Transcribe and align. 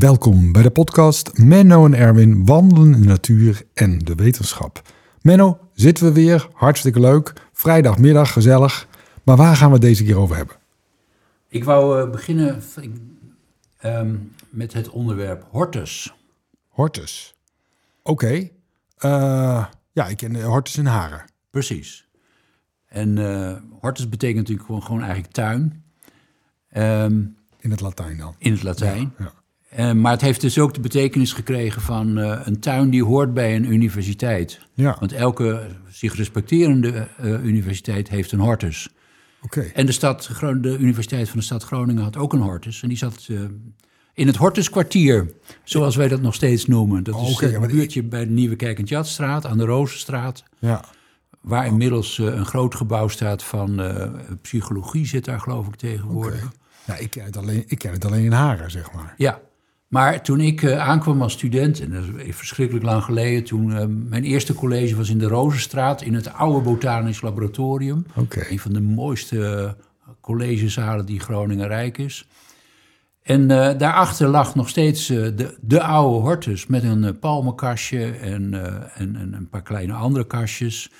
Welkom 0.00 0.52
bij 0.52 0.62
de 0.62 0.70
podcast 0.70 1.38
Menno 1.38 1.84
en 1.84 1.94
Erwin 1.94 2.46
wandelen 2.46 2.94
in 2.94 3.00
de 3.00 3.06
natuur 3.06 3.62
en 3.74 3.98
de 3.98 4.14
wetenschap. 4.14 4.82
Menno, 5.20 5.58
zitten 5.72 6.06
we 6.06 6.12
weer, 6.12 6.48
hartstikke 6.52 7.00
leuk. 7.00 7.32
Vrijdagmiddag, 7.52 8.32
gezellig. 8.32 8.88
Maar 9.22 9.36
waar 9.36 9.56
gaan 9.56 9.66
we 9.66 9.72
het 9.72 9.82
deze 9.82 10.04
keer 10.04 10.16
over 10.16 10.36
hebben? 10.36 10.56
Ik 11.48 11.64
wou 11.64 12.02
uh, 12.02 12.10
beginnen 12.10 12.62
um, 13.84 14.32
met 14.50 14.72
het 14.72 14.88
onderwerp 14.88 15.46
hortus. 15.50 16.14
Hortus. 16.68 17.34
Oké. 18.02 18.24
Okay. 18.24 18.52
Uh, 18.98 19.66
ja, 19.92 20.06
ik 20.06 20.16
ken 20.16 20.42
hortus 20.42 20.76
in 20.76 20.86
Haren. 20.86 21.24
Precies. 21.50 22.08
En 22.86 23.16
uh, 23.16 23.56
hortus 23.80 24.08
betekent 24.08 24.38
natuurlijk 24.38 24.66
gewoon, 24.66 24.82
gewoon 24.82 25.02
eigenlijk 25.02 25.32
tuin. 25.32 25.84
Um, 26.76 27.36
in 27.58 27.70
het 27.70 27.80
Latijn 27.80 28.16
dan? 28.16 28.34
In 28.38 28.52
het 28.52 28.62
Latijn. 28.62 29.12
Ja, 29.18 29.24
ja. 29.24 29.38
Uh, 29.78 29.92
maar 29.92 30.12
het 30.12 30.20
heeft 30.20 30.40
dus 30.40 30.58
ook 30.58 30.74
de 30.74 30.80
betekenis 30.80 31.32
gekregen 31.32 31.82
van 31.82 32.18
uh, 32.18 32.40
een 32.44 32.60
tuin 32.60 32.90
die 32.90 33.04
hoort 33.04 33.34
bij 33.34 33.56
een 33.56 33.72
universiteit. 33.72 34.60
Ja. 34.74 34.96
Want 35.00 35.12
elke 35.12 35.66
zich 35.88 36.16
respecterende 36.16 37.08
universiteit 37.42 38.08
heeft 38.08 38.32
een 38.32 38.38
hortus. 38.38 38.88
Oké. 39.42 39.60
En 39.60 39.86
de, 39.86 39.92
stad, 39.92 40.30
de 40.40 40.76
Universiteit 40.78 41.28
van 41.28 41.38
de 41.38 41.44
Stad 41.44 41.62
Groningen 41.62 42.02
had 42.02 42.16
ook 42.16 42.32
een 42.32 42.40
hortus. 42.40 42.82
En 42.82 42.88
die 42.88 42.96
zat 42.96 43.28
in 44.14 44.26
het 44.26 44.36
Hortuskwartier, 44.36 45.32
zoals 45.64 45.96
wij 45.96 46.08
dat 46.08 46.20
nog 46.20 46.34
steeds 46.34 46.66
noemen. 46.66 47.02
Dat 47.04 47.14
is 47.20 47.32
okay, 47.32 47.54
een 47.54 47.66
buurtje 47.66 48.02
bij 48.02 48.24
de 48.24 48.30
Nieuwe 48.30 48.56
en 48.56 48.84
Jatstraat, 48.84 49.46
aan 49.46 49.58
de 49.58 49.64
Rozenstraat. 49.64 50.44
Ja. 50.58 50.84
Waar 51.40 51.66
inmiddels 51.66 52.18
een 52.18 52.46
groot 52.46 52.74
gebouw 52.74 53.08
staat 53.08 53.42
van 53.42 53.82
psychologie, 54.42 55.06
zit 55.06 55.24
daar 55.24 55.40
geloof 55.40 55.66
ik 55.66 55.76
tegenwoordig. 55.76 56.44
Okay. 56.44 56.52
Ja, 56.86 56.96
ik 56.96 57.10
ken, 57.10 57.24
het 57.24 57.36
alleen, 57.36 57.64
ik 57.66 57.78
ken 57.78 57.92
het 57.92 58.04
alleen 58.04 58.24
in 58.24 58.32
Haren, 58.32 58.70
zeg 58.70 58.92
maar. 58.92 59.14
Ja, 59.16 59.40
maar 59.90 60.22
toen 60.22 60.40
ik 60.40 60.62
uh, 60.62 60.78
aankwam 60.78 61.22
als 61.22 61.32
student, 61.32 61.80
en 61.80 61.90
dat 61.90 62.04
is 62.16 62.36
verschrikkelijk 62.36 62.84
lang 62.84 63.02
geleden, 63.02 63.44
toen 63.44 64.08
mijn 64.08 64.24
eerste 64.24 64.54
college 64.54 64.96
was 64.96 65.10
in 65.10 65.18
de 65.18 65.26
Rozenstraat, 65.26 66.02
in 66.02 66.14
het 66.14 66.32
oude 66.32 66.60
botanisch 66.60 67.20
laboratorium. 67.20 68.06
Okay. 68.14 68.50
Een 68.50 68.58
van 68.58 68.72
de 68.72 68.80
mooiste 68.80 69.76
collegezalen 70.20 71.06
die 71.06 71.20
Groningen 71.20 71.66
rijk 71.66 71.98
is. 71.98 72.28
En 73.22 73.40
uh, 73.40 73.70
daarachter 73.78 74.28
lag 74.28 74.54
nog 74.54 74.68
steeds 74.68 75.06
de, 75.06 75.56
de 75.60 75.82
oude 75.82 76.20
hortus 76.20 76.66
met 76.66 76.82
een 76.82 77.18
palmenkastje 77.18 78.10
en, 78.10 78.54
en, 78.94 79.16
en, 79.16 79.32
een 79.32 79.48
paar 79.48 79.62
kleine 79.62 79.92
andere 79.92 80.26
kastjes. 80.26 80.90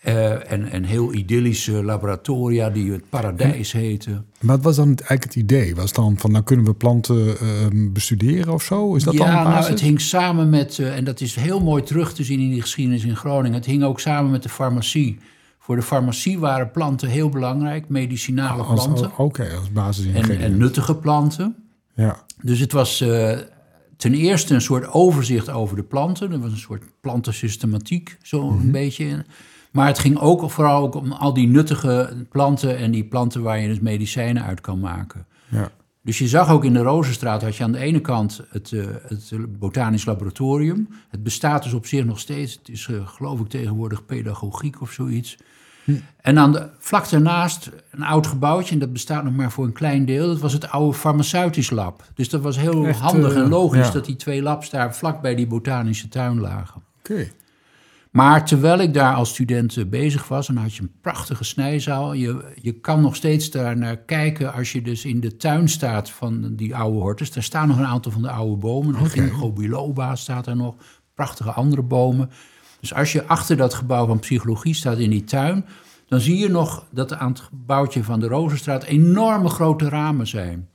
En, 0.00 0.70
en 0.70 0.84
heel 0.84 1.14
idyllische 1.14 1.84
laboratoria 1.84 2.70
die 2.70 2.92
het 2.92 3.08
paradijs 3.08 3.72
heten. 3.72 4.26
Maar 4.40 4.56
wat 4.56 4.64
was 4.64 4.76
dan 4.76 4.86
eigenlijk 4.86 5.24
het 5.24 5.34
idee? 5.34 5.74
Was 5.74 5.92
dan 5.92 6.18
van, 6.18 6.30
nou 6.30 6.44
kunnen 6.44 6.64
we 6.64 6.74
planten 6.74 7.38
ehm, 7.38 7.92
bestuderen 7.92 8.52
of 8.52 8.62
zo? 8.62 8.94
Is 8.94 9.04
dat 9.04 9.14
ja, 9.14 9.44
dan 9.44 9.52
nou, 9.52 9.64
het 9.64 9.80
hing 9.80 10.00
samen 10.00 10.50
met, 10.50 10.78
en 10.78 11.04
dat 11.04 11.20
is 11.20 11.34
heel 11.34 11.60
mooi 11.60 11.82
terug 11.82 12.12
te 12.12 12.24
zien 12.24 12.40
in 12.40 12.50
die 12.50 12.60
geschiedenis 12.60 13.04
in 13.04 13.16
Groningen. 13.16 13.56
Het 13.56 13.66
hing 13.66 13.84
ook 13.84 14.00
samen 14.00 14.30
met 14.30 14.42
de 14.42 14.48
farmacie. 14.48 15.18
Voor 15.58 15.76
de 15.76 15.82
farmacie 15.82 16.38
waren 16.38 16.70
planten 16.70 17.08
heel 17.08 17.28
belangrijk, 17.28 17.88
medicinale 17.88 18.64
planten. 18.64 19.06
Oké, 19.06 19.22
okay, 19.22 19.54
als 19.54 19.72
basis 19.72 20.06
en, 20.06 20.40
en, 20.40 20.58
nuttige 20.58 20.94
planten. 20.94 21.56
Ja. 21.94 22.24
Dus 22.42 22.60
het 22.60 22.72
was 22.72 23.00
uh, 23.00 23.38
ten 23.96 24.14
eerste 24.14 24.54
een 24.54 24.60
soort 24.60 24.92
overzicht 24.92 25.50
over 25.50 25.76
de 25.76 25.82
planten. 25.82 26.32
Er 26.32 26.40
was 26.40 26.50
een 26.50 26.58
soort 26.58 26.82
plantensystematiek, 27.00 28.18
zo 28.22 28.42
mm 28.42 28.50
-hmm. 28.50 28.60
een 28.60 28.70
beetje. 28.70 29.24
Maar 29.70 29.86
het 29.86 29.98
ging 29.98 30.18
ook 30.18 30.50
vooral 30.50 30.82
ook 30.82 30.94
om 30.94 31.12
al 31.12 31.34
die 31.34 31.48
nuttige 31.48 32.26
planten 32.30 32.76
en 32.76 32.90
die 32.90 33.04
planten 33.04 33.42
waar 33.42 33.60
je 33.60 33.68
dus 33.68 33.80
medicijnen 33.80 34.44
uit 34.44 34.60
kan 34.60 34.80
maken. 34.80 35.26
Ja. 35.48 35.70
Dus 36.02 36.18
je 36.18 36.28
zag 36.28 36.50
ook 36.50 36.64
in 36.64 36.72
de 36.72 36.82
Rozenstraat, 36.82 37.42
had 37.42 37.56
je 37.56 37.64
aan 37.64 37.72
de 37.72 37.78
ene 37.78 38.00
kant 38.00 38.40
het, 38.48 38.70
uh, 38.70 38.86
het 39.06 39.58
botanisch 39.58 40.04
laboratorium. 40.04 40.88
Het 41.08 41.22
bestaat 41.22 41.62
dus 41.62 41.72
op 41.72 41.86
zich 41.86 42.04
nog 42.04 42.18
steeds. 42.18 42.52
Het 42.52 42.68
is 42.68 42.86
uh, 42.86 43.08
geloof 43.08 43.40
ik 43.40 43.48
tegenwoordig 43.48 44.06
pedagogiek 44.06 44.80
of 44.80 44.92
zoiets. 44.92 45.36
Hm. 45.84 45.92
En 46.20 46.34
dan 46.34 46.52
de, 46.52 46.68
vlak 46.78 47.10
daarnaast 47.10 47.70
een 47.90 48.02
oud 48.02 48.26
gebouwtje, 48.26 48.72
en 48.72 48.78
dat 48.78 48.92
bestaat 48.92 49.24
nog 49.24 49.36
maar 49.36 49.50
voor 49.50 49.64
een 49.64 49.72
klein 49.72 50.04
deel. 50.04 50.26
Dat 50.26 50.40
was 50.40 50.52
het 50.52 50.70
oude 50.70 50.96
farmaceutisch 50.98 51.70
lab. 51.70 52.04
Dus 52.14 52.28
dat 52.28 52.40
was 52.40 52.58
heel 52.58 52.86
Echt, 52.86 53.00
handig 53.00 53.34
en 53.34 53.48
logisch 53.48 53.86
ja. 53.86 53.92
dat 53.92 54.04
die 54.04 54.16
twee 54.16 54.42
labs 54.42 54.70
daar 54.70 54.94
vlak 54.94 55.20
bij 55.20 55.34
die 55.34 55.46
botanische 55.46 56.08
tuin 56.08 56.40
lagen. 56.40 56.82
Oké. 56.98 57.12
Okay. 57.12 57.32
Maar 58.10 58.46
terwijl 58.46 58.78
ik 58.78 58.94
daar 58.94 59.14
als 59.14 59.28
student 59.28 59.90
bezig 59.90 60.28
was, 60.28 60.46
dan 60.46 60.56
had 60.56 60.74
je 60.74 60.82
een 60.82 60.92
prachtige 61.00 61.44
snijzaal. 61.44 62.12
Je, 62.12 62.52
je 62.54 62.72
kan 62.72 63.00
nog 63.00 63.16
steeds 63.16 63.50
daar 63.50 63.76
naar 63.76 63.96
kijken 63.96 64.52
als 64.52 64.72
je 64.72 64.82
dus 64.82 65.04
in 65.04 65.20
de 65.20 65.36
tuin 65.36 65.68
staat 65.68 66.10
van 66.10 66.56
die 66.56 66.76
oude 66.76 66.98
hortus. 66.98 67.32
Daar 67.32 67.42
staan 67.42 67.68
nog 67.68 67.78
een 67.78 67.86
aantal 67.86 68.12
van 68.12 68.22
de 68.22 68.30
oude 68.30 68.56
bomen. 68.56 68.94
Okay. 68.94 69.08
Ginkgo 69.08 69.52
biloba 69.52 70.16
staat 70.16 70.46
er 70.46 70.56
nog, 70.56 70.74
prachtige 71.14 71.52
andere 71.52 71.82
bomen. 71.82 72.30
Dus 72.80 72.94
als 72.94 73.12
je 73.12 73.26
achter 73.26 73.56
dat 73.56 73.74
gebouw 73.74 74.06
van 74.06 74.18
psychologie 74.18 74.74
staat 74.74 74.98
in 74.98 75.10
die 75.10 75.24
tuin, 75.24 75.64
dan 76.08 76.20
zie 76.20 76.38
je 76.38 76.48
nog 76.48 76.86
dat 76.90 77.12
aan 77.12 77.30
het 77.30 77.40
gebouwtje 77.40 78.04
van 78.04 78.20
de 78.20 78.28
Rozenstraat 78.28 78.84
enorme 78.84 79.48
grote 79.48 79.88
ramen 79.88 80.26
zijn. 80.26 80.68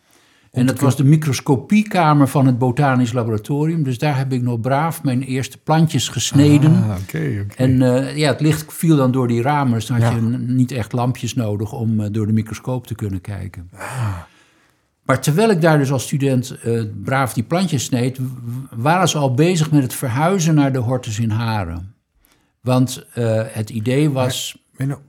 En 0.56 0.66
dat 0.66 0.80
was 0.80 0.96
de 0.96 1.04
microscopiekamer 1.04 2.28
van 2.28 2.46
het 2.46 2.58
botanisch 2.58 3.14
laboratorium. 3.14 3.84
Dus 3.84 3.98
daar 3.98 4.18
heb 4.18 4.34
ik 4.34 4.42
nog 4.42 4.60
braaf 4.60 5.04
mijn 5.04 5.22
eerste 5.22 5.58
plantjes 5.58 6.10
gesneden. 6.10 6.72
Ah, 6.72 6.98
okay, 7.02 7.40
okay. 7.40 7.56
En 7.56 7.82
uh, 7.82 8.18
ja, 8.18 8.32
het 8.32 8.42
licht 8.42 8.74
viel 8.74 8.96
dan 8.96 9.12
door 9.12 9.28
die 9.28 9.42
ramen. 9.42 9.74
Dus 9.74 9.86
dan 9.86 10.02
had 10.02 10.12
ja. 10.12 10.18
je 10.18 10.38
niet 10.38 10.72
echt 10.72 10.94
lampjes 10.94 11.34
nodig 11.34 11.74
om 11.74 12.00
uh, 12.00 12.08
door 12.12 12.28
de 12.28 12.34
microscoop 12.34 12.88
te 12.88 12.96
kunnen 12.96 13.22
kijken. 13.22 13.70
Ah. 13.74 14.18
Maar 15.04 15.22
terwijl 15.22 15.50
ik 15.50 15.62
daar 15.62 15.78
dus 15.78 15.92
als 15.92 16.04
student 16.04 16.58
uh, 16.66 16.84
braaf 17.04 17.34
die 17.34 17.44
plantjes 17.44 17.84
sneed... 17.84 18.20
waren 18.76 19.08
ze 19.08 19.18
al 19.18 19.34
bezig 19.34 19.72
met 19.72 19.84
het 19.84 19.94
verhuizen 19.94 20.56
naar 20.56 20.74
de 20.74 20.80
Hortus 20.80 21.20
in 21.20 21.30
Haren. 21.30 21.94
Want 22.62 23.06
het 23.52 23.70
idee 23.70 24.10
was... 24.10 24.54
Maar, 24.56 24.64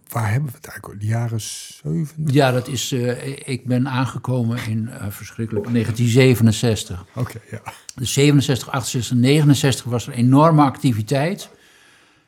waar 0.09 0.31
hebben 0.31 0.51
we 0.51 0.57
het 0.57 0.67
eigenlijk? 0.67 1.01
De 1.01 1.07
jaren 1.07 1.41
70? 1.41 2.35
Ja, 2.35 2.51
dat 2.51 2.69
is. 2.69 2.93
Uh, 2.93 3.27
ik 3.49 3.67
ben 3.67 3.89
aangekomen 3.89 4.59
in 4.69 4.89
uh, 4.89 5.07
verschrikkelijk 5.09 5.73
1967. 5.73 7.01
Oké, 7.01 7.21
okay, 7.21 7.43
ja. 7.51 7.73
Dus 7.95 8.13
67, 8.13 8.71
68, 8.71 9.17
69 9.17 9.85
was 9.85 10.07
er 10.07 10.13
enorme 10.13 10.63
activiteit. 10.63 11.51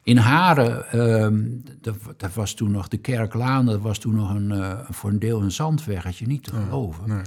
In 0.02 0.16
Haren, 0.16 0.84
uh, 0.94 1.50
dat, 1.80 1.96
dat, 2.16 2.34
was 2.34 2.54
toen 2.54 2.70
nog 2.70 2.88
de 2.88 2.96
Kerklaan, 2.96 3.66
dat 3.66 3.80
was 3.80 3.98
toen 3.98 4.14
nog 4.14 4.34
een, 4.34 4.50
uh, 4.50 4.78
voor 4.90 5.10
een 5.10 5.18
deel 5.18 5.42
een 5.42 5.52
zandweggetje, 5.52 6.26
niet 6.26 6.44
te 6.44 6.50
geloven. 6.50 7.08
Nee, 7.08 7.22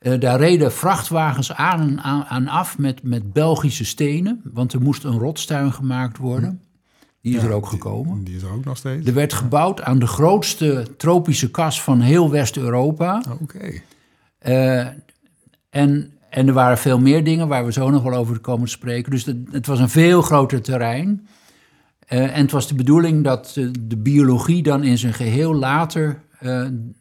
nee. 0.00 0.18
daar 0.18 0.38
reden 0.38 0.72
vrachtwagens 0.72 1.52
aan 1.52 1.80
en 1.80 2.00
aan, 2.00 2.24
aan, 2.24 2.48
af 2.48 2.78
met, 2.78 3.02
met 3.02 3.32
Belgische 3.32 3.84
stenen, 3.84 4.40
want 4.44 4.72
er 4.72 4.80
moest 4.80 5.04
een 5.04 5.18
rotstuin 5.18 5.72
gemaakt 5.72 6.18
worden. 6.18 6.60
Die 7.22 7.36
is 7.36 7.42
ja, 7.42 7.48
er 7.48 7.54
ook 7.54 7.66
gekomen. 7.66 8.14
Die, 8.14 8.24
die, 8.24 8.36
is 8.36 8.42
er 8.42 8.52
ook 8.52 8.64
nog 8.64 8.76
steeds. 8.76 9.06
Er 9.06 9.14
werd 9.14 9.32
gebouwd 9.32 9.82
aan 9.82 9.98
de 9.98 10.06
grootste 10.06 10.86
tropische 10.96 11.50
kas 11.50 11.82
van 11.82 12.00
heel 12.00 12.30
West-Europa. 12.30 13.22
Oké. 13.30 13.42
Okay. 13.42 13.82
Uh, 14.46 14.86
en, 15.70 16.12
en 16.30 16.46
er 16.46 16.52
waren 16.52 16.78
veel 16.78 16.98
meer 16.98 17.24
dingen 17.24 17.48
waar 17.48 17.64
we 17.64 17.72
zo 17.72 17.90
nog 17.90 18.02
wel 18.02 18.14
over 18.14 18.38
komen 18.38 18.64
te 18.64 18.72
spreken. 18.72 19.10
Dus 19.10 19.24
het, 19.24 19.36
het 19.50 19.66
was 19.66 19.80
een 19.80 19.88
veel 19.88 20.22
groter 20.22 20.62
terrein. 20.62 21.26
Uh, 22.08 22.36
en 22.36 22.42
het 22.42 22.50
was 22.50 22.68
de 22.68 22.74
bedoeling 22.74 23.24
dat 23.24 23.54
uh, 23.58 23.70
de 23.80 23.96
biologie 23.96 24.62
dan 24.62 24.84
in 24.84 24.98
zijn 24.98 25.14
geheel 25.14 25.54
later 25.54 26.20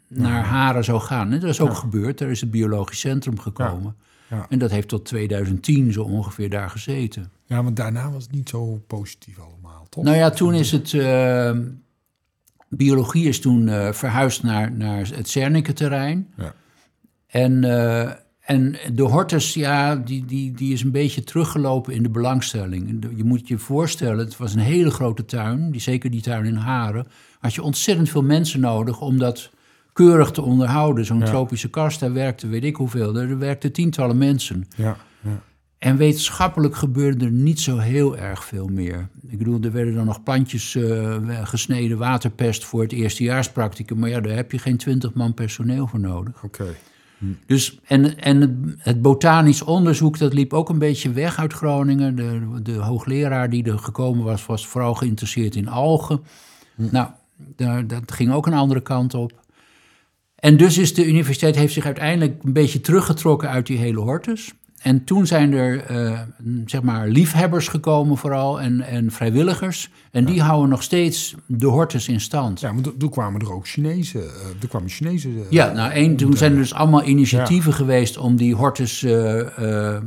naar 0.07 0.43
Haren 0.43 0.83
zou 0.83 0.99
gaan. 0.99 1.31
En 1.31 1.39
dat 1.39 1.49
is 1.49 1.61
ook 1.61 1.69
ja. 1.69 1.73
gebeurd. 1.73 2.21
Er 2.21 2.29
is 2.29 2.41
het 2.41 2.51
biologisch 2.51 2.99
centrum 2.99 3.39
gekomen. 3.39 3.95
Ja. 3.97 4.09
Ja. 4.31 4.45
En 4.49 4.59
dat 4.59 4.71
heeft 4.71 4.87
tot 4.87 5.05
2010 5.05 5.93
zo 5.93 6.03
ongeveer 6.03 6.49
daar 6.49 6.69
gezeten. 6.69 7.31
Ja, 7.45 7.63
want 7.63 7.75
daarna 7.75 8.11
was 8.11 8.23
het 8.23 8.31
niet 8.31 8.49
zo 8.49 8.83
positief 8.87 9.39
allemaal. 9.39 9.60
Toch? 9.91 10.03
Nou 10.03 10.17
ja, 10.17 10.29
toen 10.29 10.53
is 10.53 10.71
het. 10.71 10.93
Uh, 10.93 11.51
biologie 12.69 13.27
is 13.27 13.39
toen 13.39 13.67
uh, 13.67 13.91
verhuisd 13.91 14.43
naar, 14.43 14.71
naar 14.71 15.09
het 15.13 15.29
Zernike-terrein. 15.29 16.27
Ja. 16.37 16.53
En, 17.27 17.63
uh, 17.63 18.09
en 18.39 18.75
de 18.93 19.01
Hortus, 19.01 19.53
ja, 19.53 19.95
die, 19.95 20.25
die, 20.25 20.51
die 20.51 20.73
is 20.73 20.83
een 20.83 20.91
beetje 20.91 21.23
teruggelopen 21.23 21.93
in 21.93 22.03
de 22.03 22.09
belangstelling. 22.09 23.05
Je 23.15 23.23
moet 23.23 23.47
je 23.47 23.57
voorstellen, 23.57 24.17
het 24.17 24.37
was 24.37 24.53
een 24.53 24.59
hele 24.59 24.91
grote 24.91 25.25
tuin, 25.25 25.71
die, 25.71 25.81
zeker 25.81 26.11
die 26.11 26.21
tuin 26.21 26.45
in 26.45 26.55
Haren. 26.55 27.07
Had 27.39 27.53
je 27.53 27.63
ontzettend 27.63 28.09
veel 28.09 28.23
mensen 28.23 28.59
nodig 28.59 29.01
om 29.01 29.17
dat 29.17 29.49
keurig 29.93 30.31
te 30.31 30.41
onderhouden. 30.41 31.05
Zo'n 31.05 31.19
ja. 31.19 31.25
tropische 31.25 31.69
kast, 31.69 31.99
daar 31.99 32.13
werkte 32.13 32.47
weet 32.47 32.63
ik 32.63 32.75
hoeveel. 32.75 33.17
Er 33.17 33.37
werkten 33.37 33.71
tientallen 33.71 34.17
mensen. 34.17 34.67
Ja. 34.75 34.97
En 35.81 35.97
wetenschappelijk 35.97 36.75
gebeurde 36.75 37.25
er 37.25 37.31
niet 37.31 37.59
zo 37.59 37.77
heel 37.77 38.17
erg 38.17 38.43
veel 38.43 38.67
meer. 38.67 39.09
Ik 39.27 39.37
bedoel, 39.37 39.61
er 39.61 39.71
werden 39.71 39.93
dan 39.93 40.05
nog 40.05 40.23
plantjes 40.23 40.75
uh, 40.75 41.17
gesneden, 41.43 41.97
waterpest 41.97 42.65
voor 42.65 42.81
het 42.81 42.91
eerstejaarspracticum. 42.91 43.99
Maar 43.99 44.09
ja, 44.09 44.19
daar 44.19 44.35
heb 44.35 44.51
je 44.51 44.57
geen 44.59 44.77
twintig 44.77 45.13
man 45.13 45.33
personeel 45.33 45.87
voor 45.87 45.99
nodig. 45.99 46.43
Oké. 46.43 46.61
Okay. 46.61 46.75
Hm. 47.17 47.25
Dus, 47.45 47.79
en 47.83 48.19
en 48.19 48.41
het, 48.41 48.51
het, 48.77 49.01
botanisch 49.01 49.61
onderzoek, 49.61 50.17
dat 50.17 50.33
liep 50.33 50.53
ook 50.53 50.69
een 50.69 50.79
beetje 50.79 51.11
weg 51.11 51.39
uit 51.39 51.53
Groningen. 51.53 52.15
De, 52.15 52.59
de 52.63 52.73
hoogleraar 52.73 53.49
die 53.49 53.63
er 53.63 53.79
gekomen 53.79 54.23
was, 54.23 54.45
was 54.45 54.67
vooral 54.67 54.95
geïnteresseerd 54.95 55.55
in 55.55 55.67
algen. 55.67 56.21
Hm. 56.75 56.87
Nou, 56.91 57.09
daar, 57.55 57.87
dat 57.87 58.11
ging 58.11 58.31
ook 58.31 58.47
een 58.47 58.53
andere 58.53 58.81
kant 58.81 59.13
op. 59.13 59.39
En 60.35 60.57
dus 60.57 60.77
is 60.77 60.93
de 60.93 61.07
universiteit 61.07 61.55
heeft 61.55 61.73
zich 61.73 61.85
uiteindelijk 61.85 62.43
een 62.43 62.53
beetje 62.53 62.81
teruggetrokken 62.81 63.49
uit 63.49 63.67
die 63.67 63.77
hele 63.77 63.99
hortus. 63.99 64.53
En 64.81 65.03
toen 65.03 65.27
zijn 65.27 65.53
er 65.53 65.91
uh, 65.91 66.19
zeg 66.65 66.81
maar 66.81 67.07
liefhebbers 67.07 67.67
gekomen 67.67 68.17
vooral 68.17 68.61
en, 68.61 68.81
en 68.81 69.11
vrijwilligers. 69.11 69.89
En 70.11 70.25
die 70.25 70.41
houden 70.41 70.69
nog 70.69 70.83
steeds 70.83 71.35
de 71.47 71.65
hortus 71.65 72.07
in 72.07 72.21
stand. 72.21 72.59
Ja, 72.59 72.71
maar 72.71 72.83
toen 72.97 73.09
kwamen 73.09 73.41
er 73.41 73.53
ook 73.53 73.67
Chinezen. 73.67 74.23
Er 74.61 74.67
kwamen 74.67 74.89
Chinezen. 74.89 75.31
Uh, 75.31 75.39
ja, 75.49 75.71
nou 75.71 75.91
één, 75.91 76.15
toen 76.15 76.37
zijn 76.37 76.51
er 76.51 76.57
dus 76.57 76.73
allemaal 76.73 77.03
initiatieven 77.03 77.73
geweest 77.73 78.17
om 78.17 78.35
die 78.35 78.55
hortus 78.55 79.01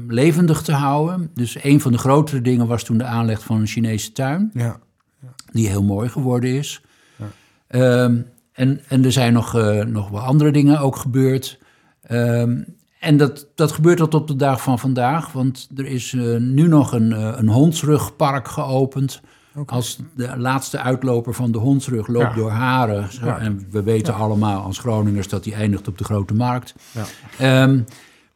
levendig 0.08 0.62
te 0.62 0.72
houden. 0.72 1.30
Dus 1.34 1.64
een 1.64 1.80
van 1.80 1.92
de 1.92 1.98
grotere 1.98 2.40
dingen 2.40 2.66
was 2.66 2.84
toen 2.84 2.98
de 2.98 3.04
aanleg 3.04 3.44
van 3.44 3.60
een 3.60 3.66
Chinese 3.66 4.12
tuin. 4.12 4.50
Ja. 4.54 4.78
Die 5.52 5.68
heel 5.68 5.84
mooi 5.84 6.08
geworden 6.08 6.50
is. 6.50 6.82
Ja. 7.16 8.02
Um, 8.02 8.26
en, 8.52 8.80
en 8.88 9.04
er 9.04 9.12
zijn 9.12 9.32
nog, 9.32 9.52
nog 9.86 10.08
wel 10.08 10.20
andere 10.20 10.50
dingen 10.50 10.78
ook 10.78 10.96
gebeurd. 10.96 11.58
Um, 12.10 12.64
en 13.04 13.16
dat, 13.16 13.46
dat 13.54 13.72
gebeurt 13.72 13.98
tot 13.98 14.14
op 14.14 14.26
de 14.26 14.36
dag 14.36 14.62
van 14.62 14.78
vandaag, 14.78 15.32
want 15.32 15.68
er 15.76 15.86
is 15.86 16.12
uh, 16.12 16.38
nu 16.38 16.68
nog 16.68 16.92
een, 16.92 17.10
uh, 17.10 17.32
een 17.36 17.48
hondsrugpark 17.48 18.48
geopend. 18.48 19.20
Okay. 19.56 19.76
Als 19.76 19.98
de 20.16 20.36
laatste 20.36 20.78
uitloper 20.78 21.34
van 21.34 21.52
de 21.52 21.58
hondsrug 21.58 22.06
loopt 22.06 22.34
ja. 22.34 22.34
door 22.34 22.50
Haren. 22.50 23.06
Ja. 23.22 23.38
En 23.38 23.66
we 23.70 23.82
weten 23.82 24.12
ja. 24.12 24.18
allemaal 24.18 24.62
als 24.62 24.78
Groningers 24.78 25.28
dat 25.28 25.44
die 25.44 25.54
eindigt 25.54 25.88
op 25.88 25.98
de 25.98 26.04
Grote 26.04 26.34
Markt. 26.34 26.74
Um, 27.40 27.84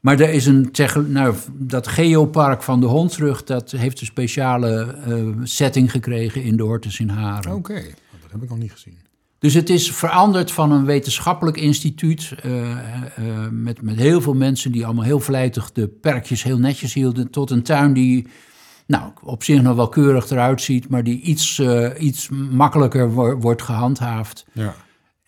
maar 0.01 0.21
er 0.21 0.31
is 0.31 0.47
een, 0.47 0.73
nou, 1.07 1.35
dat 1.53 1.87
geopark 1.87 2.63
van 2.63 2.81
de 2.81 2.87
hondsrug, 2.87 3.45
dat 3.45 3.71
heeft 3.71 4.01
een 4.01 4.07
speciale 4.07 4.95
uh, 5.09 5.37
setting 5.43 5.91
gekregen 5.91 6.43
in 6.43 6.57
de 6.57 6.63
Hortus 6.63 7.01
in 7.01 7.09
Haren. 7.09 7.55
Oké, 7.55 7.71
okay. 7.71 7.95
dat 8.23 8.31
heb 8.31 8.43
ik 8.43 8.49
nog 8.49 8.59
niet 8.59 8.73
gezien. 8.73 8.99
Dus 9.39 9.55
het 9.55 9.71
is 9.71 9.93
veranderd 9.93 10.53
van 10.53 10.73
een 10.73 10.85
wetenschappelijk 10.85 11.57
instituut 11.57 12.35
uh, 12.45 12.61
uh, 12.61 12.77
met, 13.51 13.83
met 13.83 13.97
heel 13.97 14.21
veel 14.21 14.35
mensen 14.35 14.73
die 14.73 14.85
allemaal 14.85 15.05
heel 15.05 15.21
vlijtig 15.21 15.73
de 15.73 15.89
perkjes 15.89 16.43
heel 16.43 16.59
netjes 16.59 16.95
hielden, 16.95 17.31
tot 17.31 17.51
een 17.51 17.63
tuin 17.63 17.93
die 17.93 18.27
nou, 18.87 19.13
op 19.23 19.43
zich 19.43 19.63
nog 19.63 19.77
wel 19.77 19.89
keurig 19.89 20.31
eruit 20.31 20.63
ziet, 20.63 20.89
maar 20.89 21.05
die 21.05 21.21
iets, 21.21 21.63
iets 21.99 22.29
makkelijker 22.51 23.13
wo 23.13 23.37
wordt 23.37 23.63
gehandhaafd. 23.63 24.47
Ja. 24.53 24.75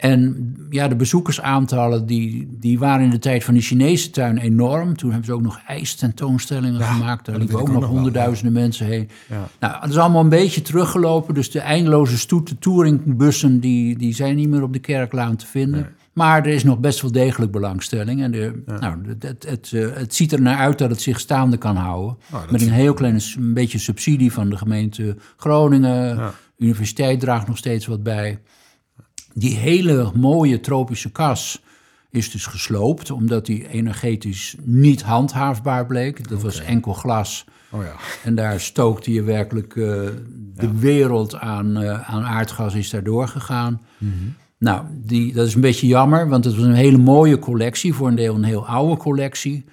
En 0.00 0.54
ja, 0.70 0.88
de 0.88 0.96
bezoekersaantallen 0.96 2.06
die, 2.06 2.48
die 2.50 2.78
waren 2.78 3.04
in 3.04 3.10
de 3.10 3.18
tijd 3.18 3.44
van 3.44 3.54
de 3.54 3.60
Chinese 3.60 4.10
tuin 4.10 4.38
enorm. 4.38 4.96
Toen 4.96 5.10
hebben 5.10 5.26
ze 5.26 5.32
ook 5.32 5.42
nog 5.42 5.60
ijstentoonstellingen 5.66 6.78
ja, 6.78 6.92
gemaakt. 6.92 7.26
Daar 7.26 7.38
liepen 7.38 7.60
ook 7.60 7.70
nog 7.70 7.84
honderdduizenden 7.84 8.52
mensen 8.52 8.86
heen. 8.86 9.08
Ja. 9.28 9.48
Nou, 9.60 9.80
dat 9.80 9.90
is 9.90 9.96
allemaal 9.96 10.22
een 10.22 10.28
beetje 10.28 10.62
teruggelopen. 10.62 11.34
Dus 11.34 11.50
de 11.50 11.60
eindeloze 11.60 12.18
stoet, 12.18 12.54
touringbussen, 12.58 13.60
die, 13.60 13.98
die 13.98 14.14
zijn 14.14 14.36
niet 14.36 14.48
meer 14.48 14.62
op 14.62 14.72
de 14.72 14.78
Kerklaan 14.78 15.36
te 15.36 15.46
vinden. 15.46 15.88
Maar 16.12 16.46
er 16.46 16.52
is 16.52 16.64
nog 16.64 16.78
best 16.78 17.00
wel 17.00 17.12
degelijk 17.12 17.52
belangstelling. 17.52 18.22
En 18.22 18.30
de, 18.30 18.62
nou, 18.66 18.98
het, 19.06 19.22
het, 19.22 19.46
het, 19.48 19.70
eh, 19.72 19.86
het, 19.94 20.14
ziet 20.14 20.32
er 20.32 20.40
naar 20.40 20.56
uit 20.56 20.78
dat 20.78 20.90
het 20.90 21.00
zich 21.00 21.20
staande 21.20 21.56
kan 21.56 21.76
houden. 21.76 22.16
Oh, 22.32 22.50
met 22.50 22.62
een 22.62 22.70
heel 22.70 22.94
klein 22.94 23.20
een 23.36 23.54
beetje 23.54 23.78
subsidie 23.78 24.32
van 24.32 24.50
de 24.50 24.56
gemeente 24.56 25.16
Groningen. 25.36 26.32
Universiteit 26.56 27.20
draagt 27.20 27.46
nog 27.46 27.56
steeds 27.56 27.86
wat 27.86 28.02
bij. 28.02 28.38
Die 29.40 29.56
hele 29.56 30.10
mooie 30.14 30.60
tropische 30.60 31.10
kas 31.10 31.62
is 32.10 32.30
dus 32.30 32.46
gesloopt, 32.46 33.10
omdat 33.10 33.46
die 33.46 33.68
energetisch 33.68 34.56
niet 34.62 35.02
handhaafbaar 35.02 35.86
bleek. 35.86 36.28
Dat 36.28 36.42
was 36.42 36.60
enkel 36.60 36.92
glas. 36.92 37.44
Oh 37.70 37.82
ja. 37.82 37.92
En 38.24 38.34
daar 38.34 38.60
stookte 38.60 39.12
je 39.12 39.22
werkelijk 39.22 39.74
uh, 39.74 39.84
de 40.54 40.78
wereld 40.78 41.36
aan, 41.36 41.82
uh, 41.82 42.10
aan 42.10 42.24
aardgas 42.24 42.74
is 42.74 42.90
daar 42.90 43.02
doorgegaan. 43.02 43.80
Mm 43.98 44.12
-hmm. 44.18 44.34
Nou, 44.58 44.84
die, 44.90 45.32
dat 45.32 45.46
is 45.46 45.54
een 45.54 45.60
beetje 45.60 45.86
jammer, 45.86 46.28
want 46.28 46.44
het 46.44 46.54
was 46.54 46.64
een 46.64 46.74
hele 46.74 46.98
mooie 46.98 47.38
collectie. 47.38 47.94
Voor 47.94 48.08
een 48.08 48.14
deel 48.14 48.34
een 48.34 48.42
heel 48.42 48.66
oude 48.66 48.96
collectie. 48.96 49.64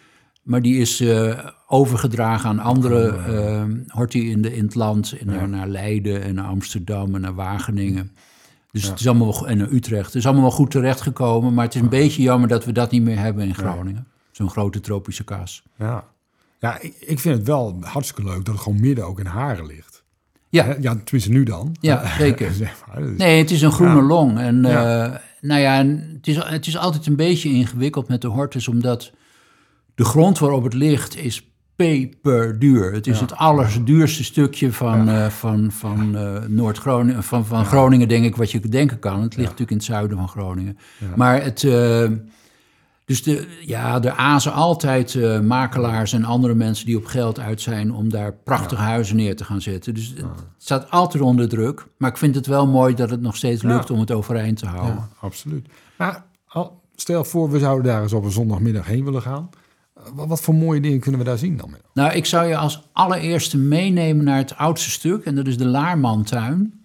Maar 0.44 0.62
die 0.62 0.78
is 0.78 1.02
uh, 1.02 1.40
overgedragen 1.68 2.50
aan 2.50 2.60
andere 2.60 3.16
horti 3.88 4.32
in, 4.32 4.42
de, 4.42 4.56
in 4.56 4.64
het 4.64 4.76
land. 4.76 5.16
En 5.20 5.26
naar, 5.26 5.50
naar 5.50 5.68
Leiden 5.68 6.24
en 6.24 6.36
naar 6.36 6.46
Amsterdam 6.46 7.16
en 7.16 7.22
naar 7.22 7.36
Wageningen. 7.36 8.12
Dus 8.72 8.88
het 8.88 9.00
is 9.00 9.08
allemaal 9.08 9.48
en 9.48 9.76
Utrecht. 9.76 10.06
Het 10.06 10.16
is 10.16 10.26
allemaal 10.26 10.44
wel 10.44 10.52
goed 10.52 10.72
terechtgekomen, 10.72 11.54
maar 11.54 11.66
het 11.66 11.76
is 11.76 11.82
een 11.82 11.90
beetje 11.90 12.22
jammer 12.22 12.48
dat 12.48 12.66
we 12.66 12.72
dat 12.72 12.92
niet 12.92 13.02
meer 13.02 13.20
hebben 13.20 13.44
in 13.46 13.56
Groningen. 13.56 14.08
Zo'n 14.32 14.50
grote 14.50 14.80
tropische 14.80 15.24
kaas. 15.24 15.64
Ja, 15.78 16.06
ja 16.60 16.80
ik, 16.80 16.96
ik 17.00 17.20
vind 17.20 17.38
het 17.38 17.48
wel 17.48 17.78
hartstikke 17.82 18.30
leuk 18.30 18.46
dat 18.46 18.54
het 18.54 18.64
gewoon 18.64 18.80
midden 18.80 19.06
ook 19.06 19.20
in 19.20 19.26
Haren 19.26 19.66
ligt. 19.66 20.04
Ja, 20.50 20.76
ja 20.80 20.96
tenminste 21.04 21.32
nu 21.32 21.44
dan. 21.44 21.76
Ja, 21.82 22.08
zeker. 22.18 22.52
Dus- 22.58 23.18
nee, 23.18 23.38
het 23.38 23.52
is 23.52 23.62
een 23.62 23.72
groene 23.72 24.02
long. 24.02 24.40
En 24.40 24.56
uh, 24.56 25.16
nou 25.42 25.62
ja, 25.62 25.86
het, 25.86 26.28
is, 26.28 26.36
het 26.36 26.68
is 26.68 26.78
altijd 26.78 27.06
een 27.06 27.16
beetje 27.16 27.50
ingewikkeld 27.50 28.08
met 28.08 28.22
de 28.22 28.28
hortus, 28.28 28.68
omdat 28.68 29.12
de 29.96 30.06
grond 30.06 30.40
waarop 30.40 30.64
het 30.64 30.74
ligt 30.74 31.18
is 31.18 31.52
peperduur. 31.78 32.94
Het 32.94 33.08
is 33.08 33.20
het 33.20 33.36
allerduurste 33.36 34.24
stukje 34.24 34.74
van, 34.74 35.10
uh, 35.10 35.26
van, 35.26 35.72
van 35.72 36.16
uh, 36.16 36.42
Noord-Groningen, 36.48 37.24
van, 37.24 37.46
van 37.46 37.66
Groningen, 37.66 38.08
denk 38.08 38.26
ik, 38.26 38.36
wat 38.36 38.52
je 38.52 38.60
denken 38.60 39.00
kan. 39.00 39.22
Het 39.22 39.36
ligt 39.36 39.50
natuurlijk 39.50 39.72
in 39.72 39.78
het 39.78 39.86
zuiden 39.86 40.18
van 40.18 40.28
Groningen. 40.28 40.78
Maar 41.16 41.44
het. 41.44 41.64
Uh, 41.64 42.12
dus 43.06 43.24
de, 43.24 43.48
ja, 43.62 44.04
er 44.04 44.12
azen 44.12 44.54
altijd 44.54 45.42
makelaars 45.44 46.14
en 46.14 46.24
andere 46.24 46.54
mensen 46.54 46.86
die 46.86 46.98
op 46.98 47.06
geld 47.06 47.40
uit 47.40 47.62
zijn 47.62 47.94
om 47.94 48.10
daar 48.10 48.34
prachtige 48.34 48.82
huizen 48.82 49.16
neer 49.16 49.36
te 49.36 49.44
gaan 49.44 49.62
zetten. 49.62 49.94
Dus 49.94 50.14
het 50.16 50.26
staat 50.58 50.92
altijd 50.92 51.24
onder 51.24 51.50
druk. 51.50 51.88
Maar 51.98 52.10
ik 52.10 52.18
vind 52.18 52.36
het 52.36 52.48
wel 52.48 52.68
mooi 52.68 52.94
dat 52.94 53.10
het 53.10 53.22
nog 53.22 53.36
steeds 53.36 53.64
lukt 53.64 53.90
om 53.90 54.00
het 54.00 54.12
overeind 54.12 54.58
te 54.58 54.66
houden. 54.66 55.10
absoluut. 55.20 55.68
Maar 55.98 56.26
stel 56.96 57.24
voor, 57.24 57.52
we 57.52 57.60
zouden 57.60 57.92
daar 57.92 58.02
eens 58.02 58.14
op 58.14 58.24
een 58.24 58.32
zondagmiddag 58.32 58.86
heen 58.86 59.04
willen 59.04 59.22
gaan. 59.22 59.50
Wat 60.14 60.42
voor 60.42 60.56
mooie 60.56 60.82
dingen 60.82 61.00
kunnen 61.00 61.20
we 61.20 61.26
daar 61.26 61.38
zien 61.38 61.58
dan? 61.58 61.76
Nou, 61.94 62.14
ik 62.14 62.26
zou 62.26 62.48
je 62.48 62.58
als 62.58 62.90
allereerste 62.92 63.58
meenemen 63.58 64.26
naar 64.26 64.38
het 64.38 64.56
oudste 64.56 64.90
stuk. 64.90 65.26
En 65.26 65.36
dat 65.36 65.48
is 65.48 65.58
de 65.58 65.66
Laarmantuin. 65.66 66.84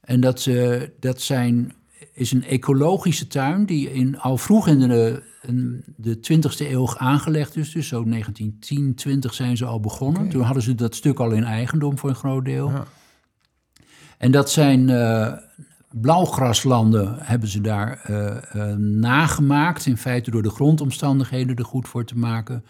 En 0.00 0.20
dat, 0.20 0.46
uh, 0.46 0.82
dat 1.00 1.20
zijn, 1.20 1.72
is 2.12 2.32
een 2.32 2.44
ecologische 2.44 3.26
tuin 3.26 3.66
die 3.66 3.92
in, 3.92 4.18
al 4.18 4.36
vroeg 4.36 4.68
in 4.68 4.78
de, 4.78 5.22
in 5.42 5.84
de 5.96 6.16
20e 6.16 6.70
eeuw 6.70 6.96
aangelegd 6.96 7.56
is. 7.56 7.72
Dus 7.72 7.88
zo 7.88 8.04
1910, 8.04 8.94
20 8.94 9.34
zijn 9.34 9.56
ze 9.56 9.64
al 9.64 9.80
begonnen. 9.80 10.28
Toen 10.28 10.42
hadden 10.42 10.62
ze 10.62 10.74
dat 10.74 10.94
stuk 10.94 11.18
al 11.18 11.30
in 11.30 11.44
eigendom 11.44 11.98
voor 11.98 12.08
een 12.08 12.14
groot 12.14 12.44
deel. 12.44 12.70
Ja. 12.70 12.84
En 14.18 14.30
dat 14.30 14.50
zijn 14.50 14.88
uh, 14.88 15.32
blauwgraslanden 16.00 17.16
hebben 17.18 17.48
ze 17.48 17.60
daar 17.60 18.04
uh, 18.10 18.36
uh, 18.56 18.74
nagemaakt. 19.00 19.86
In 19.86 19.96
feite 19.96 20.30
door 20.30 20.42
de 20.42 20.50
grondomstandigheden 20.50 21.56
er 21.56 21.64
goed 21.64 21.88
voor 21.88 22.04
te 22.04 22.18
maken. 22.18 22.64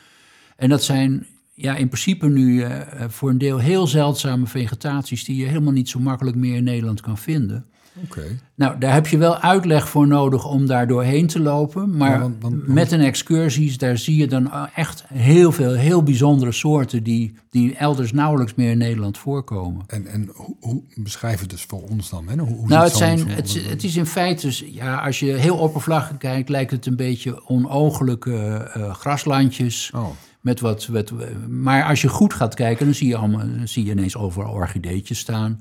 En 0.57 0.69
dat 0.69 0.83
zijn 0.83 1.27
ja, 1.55 1.77
in 1.77 1.89
principe 1.89 2.29
nu 2.29 2.65
uh, 2.65 2.81
voor 3.09 3.31
een 3.31 3.39
deel 3.39 3.59
heel 3.59 3.87
zeldzame 3.87 4.47
vegetaties... 4.47 5.25
die 5.25 5.37
je 5.37 5.47
helemaal 5.47 5.73
niet 5.73 5.89
zo 5.89 6.01
makkelijk 6.01 6.37
meer 6.37 6.57
in 6.57 6.65
Nederland 6.65 7.01
kan 7.01 7.19
vinden. 7.19 7.67
Okay. 8.03 8.39
Nou, 8.55 8.79
daar 8.79 8.93
heb 8.93 9.07
je 9.07 9.19
wel 9.19 9.39
uitleg 9.39 9.89
voor 9.89 10.07
nodig 10.07 10.47
om 10.47 10.67
daar 10.67 10.87
doorheen 10.87 11.27
te 11.27 11.41
lopen. 11.41 11.97
Maar 11.97 12.11
ja, 12.11 12.21
want, 12.21 12.35
want, 12.41 12.67
met 12.67 12.93
een 12.93 13.01
excursie, 13.01 13.79
daar 13.79 13.99
zie 13.99 14.17
je 14.17 14.27
dan 14.27 14.51
echt 14.75 15.05
heel 15.13 15.53
veel 15.53 15.73
heel 15.73 16.03
bijzondere 16.03 16.53
soorten 16.53 17.03
die, 17.03 17.35
die 17.51 17.77
elders 17.77 18.13
nauwelijks 18.13 18.55
meer 18.55 18.71
in 18.71 18.79
Nederland 18.79 19.19
voorkomen. 19.19 19.85
En, 19.87 20.07
en 20.07 20.31
hoe, 20.35 20.57
hoe 20.61 20.83
beschrijf 20.95 21.41
het 21.41 21.51
dus 21.51 21.63
voor 21.63 21.83
ons 21.83 22.11
dan? 22.11 22.29
Hè? 22.29 22.37
Hoe, 22.37 22.57
hoe 22.57 22.69
nou, 22.69 22.85
het, 22.85 22.97
zijn, 22.97 23.29
het, 23.29 23.65
het, 23.69 23.85
is 23.85 23.97
in 23.97 24.07
feite, 24.07 24.47
dus, 24.47 24.65
ja, 24.67 24.97
als 24.97 25.19
je 25.19 25.33
heel 25.33 25.57
oppervlakkig 25.57 26.17
kijkt, 26.17 26.49
lijkt 26.49 26.71
het 26.71 26.87
een 26.87 26.97
beetje 26.97 27.49
onogelijke 27.49 28.71
uh, 28.77 28.95
graslandjes. 28.95 29.91
Oh. 29.95 30.07
Met 30.41 30.61
wat, 30.61 30.87
wat, 30.87 31.13
maar 31.49 31.85
als 31.85 32.03
je 32.03 32.09
goed 32.09 32.35
gaat 32.35 32.55
kijken, 32.55 32.85
dan 32.85 32.95
zie 32.95 33.09
je, 33.09 33.17
allemaal, 33.17 33.47
dan 33.57 33.69
zie 33.69 33.85
je 33.85 33.91
ineens 33.91 34.17
overal 34.17 34.53
orchideetjes 34.53 35.19
staan. 35.19 35.61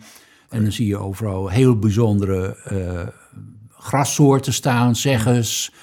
En 0.54 0.64
dan 0.64 0.72
zie 0.72 0.88
je 0.88 0.98
overal 0.98 1.50
heel 1.50 1.80
bijzondere 1.80 2.58
uh, 2.72 3.08
grassoorten 3.70 4.54
staan, 4.54 4.96
zeggens. 4.96 5.74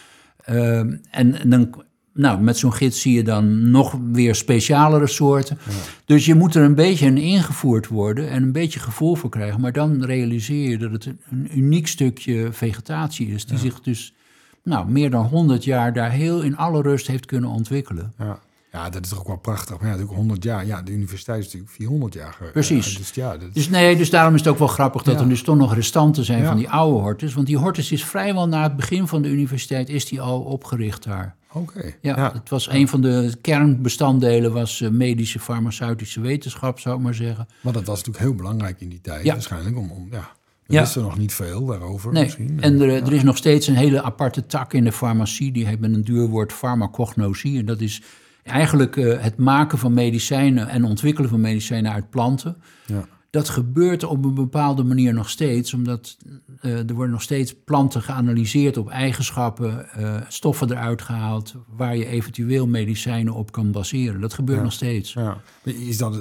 Uh, 0.51 0.79
en, 0.79 1.01
en, 1.11 1.51
dan, 1.51 1.85
nou, 2.13 2.41
met 2.41 2.59
zo'n 2.59 2.73
gids 2.73 3.01
zie 3.01 3.15
je 3.15 3.23
dan 3.23 3.71
nog 3.71 3.99
weer 4.13 4.35
specialere 4.35 5.07
soorten. 5.07 5.59
Ja. 5.69 5.75
Dus 6.05 6.27
je 6.27 6.35
moet 6.35 6.55
er 6.55 6.63
een 6.63 6.75
beetje 6.75 7.07
in 7.07 7.19
ingevoerd 7.19 7.89
worden 7.89 8.31
en 8.31 8.43
een 8.43 8.53
beetje 8.53 8.81
gevoel 8.81 9.15
voor 9.15 9.31
krijgen. 9.31 9.61
Maar 9.61 9.73
dan 9.73 10.05
realiseer 10.05 10.71
je 10.71 10.79
dat 10.79 10.91
het 10.91 11.07
een 11.31 11.59
uniek 11.59 11.87
stukje 11.87 12.53
vegetatie 12.53 13.29
is, 13.29 13.45
die 13.45 13.57
ja. 13.57 13.63
zich 13.63 13.81
dus 13.81 14.15
nou, 14.63 14.91
meer 14.91 15.11
dan 15.11 15.27
100 15.27 15.65
jaar 15.65 15.93
daar 15.93 16.11
heel 16.11 16.41
in 16.41 16.57
alle 16.57 16.83
rust 16.83 17.07
heeft 17.07 17.27
kunnen 17.27 17.51
ontwikkelen. 17.51 18.13
Ja. 18.19 18.39
Ja, 18.73 18.91
dat 18.91 19.05
is 19.05 19.09
toch 19.09 19.19
ook 19.19 19.27
wel 19.27 19.37
prachtig. 19.37 19.71
Maar 19.71 19.85
ja, 19.85 19.91
natuurlijk 19.91 20.17
100 20.17 20.45
jaar. 20.45 20.67
Ja, 20.67 20.83
de 20.83 20.93
universiteit 20.93 21.39
is 21.39 21.45
natuurlijk 21.45 21.73
400 21.73 22.15
jaar. 22.15 22.37
Precies. 22.53 22.97
dus, 22.97 23.11
ja, 23.11 23.37
dat... 23.37 23.55
dus, 23.55 23.69
nee, 23.69 23.97
dus 23.97 24.11
daarom 24.11 24.35
is 24.35 24.41
het 24.41 24.49
ook 24.49 24.59
wel 24.59 24.69
grappig 24.69 25.03
dat 25.03 25.15
ja. 25.15 25.21
er 25.21 25.29
dus 25.29 25.43
toch 25.43 25.57
nog 25.57 25.75
restanten 25.75 26.25
zijn 26.25 26.45
van 26.45 26.57
die 26.57 26.69
oude 26.69 27.01
hortus. 27.01 27.35
Want 27.35 27.47
die 27.47 27.59
hortus 27.59 27.93
is 27.93 28.05
vrijwel 28.05 28.49
na 28.49 28.63
het 28.63 28.77
begin 28.77 29.07
van 29.07 29.23
de 29.23 29.29
universiteit 29.29 29.89
is 29.89 30.09
die 30.09 30.21
al 30.21 30.41
opgericht 30.41 31.05
daar. 31.05 31.37
Oké. 31.53 31.79
Okay. 31.79 31.97
Ja, 32.01 32.33
het 32.33 32.49
was 32.49 32.69
een 32.69 32.89
van 32.89 33.01
de 33.01 33.35
kernbestanddelen 33.41 34.53
was 34.53 34.81
uh, 34.81 34.91
medische 34.91 35.39
farmaceutische 35.39 36.21
wetenschap, 36.21 36.79
zou 36.79 36.97
ik 36.97 37.03
maar 37.03 37.15
zeggen. 37.15 37.49
Maar 37.61 37.73
dat 37.73 37.85
was 37.85 37.97
natuurlijk 37.97 38.25
heel 38.25 38.35
belangrijk 38.35 38.81
in 38.81 38.89
die 38.89 39.01
tijd 39.01 39.27
waarschijnlijk. 39.27 39.77
Om, 39.77 39.91
om, 39.91 40.09
ja, 40.11 40.31
we 40.67 40.75
ja. 40.75 40.81
wisten 40.81 41.03
nog 41.03 41.19
niet 41.19 41.35
veel 41.35 41.67
daarover 41.67 42.13
nee. 42.13 42.23
misschien. 42.23 42.59
En 42.61 42.81
er, 42.81 42.89
er, 42.89 43.13
is 43.13 43.23
nog 43.23 43.37
steeds 43.37 43.67
een 43.67 43.77
hele 43.77 44.03
aparte 44.03 44.47
tak 44.47 44.73
in 44.73 44.85
de 44.85 44.93
farmacie. 44.93 45.53
Die 45.53 45.67
heeft 45.67 45.81
met 45.81 45.95
een 45.95 46.05
duur 46.05 46.27
woord 46.27 46.53
farmacognosie. 46.53 47.59
En 47.59 47.65
dat 47.65 47.81
is 47.81 48.03
eigenlijk 48.43 48.97
eh, 48.97 49.23
het 49.23 49.37
maken 49.37 49.79
van 49.79 49.95
medicijnen 49.95 50.69
en 50.69 50.85
ontwikkelen 50.85 51.31
van 51.31 51.41
medicijnen 51.41 51.93
uit 51.93 52.11
planten. 52.11 52.57
Ja. 52.87 53.07
Dat 53.31 53.49
gebeurt 53.49 54.05
op 54.05 54.25
een 54.25 54.35
bepaalde 54.35 54.85
manier 54.85 55.15
nog 55.15 55.31
steeds, 55.31 55.75
omdat 55.75 56.17
eh, 56.61 56.79
er 56.79 56.95
worden 56.95 57.11
nog 57.13 57.23
steeds 57.23 57.55
planten 57.65 58.03
geanalyseerd 58.03 58.77
op 58.77 58.89
eigenschappen, 58.89 59.91
eh, 59.93 60.15
stoffen 60.29 60.71
eruit 60.71 61.03
gehaald, 61.03 61.55
waar 61.77 61.97
je 61.97 62.07
eventueel 62.07 62.67
medicijnen 62.67 63.35
op 63.35 63.53
kan 63.53 63.71
baseren. 63.73 64.21
Dat 64.21 64.35
gebeurt 64.35 64.59
Ja. 64.59 64.65
nog 64.65 64.73
steeds. 64.73 65.13
Ja. 65.13 65.41
Is 65.65 65.99
dat, 65.99 66.15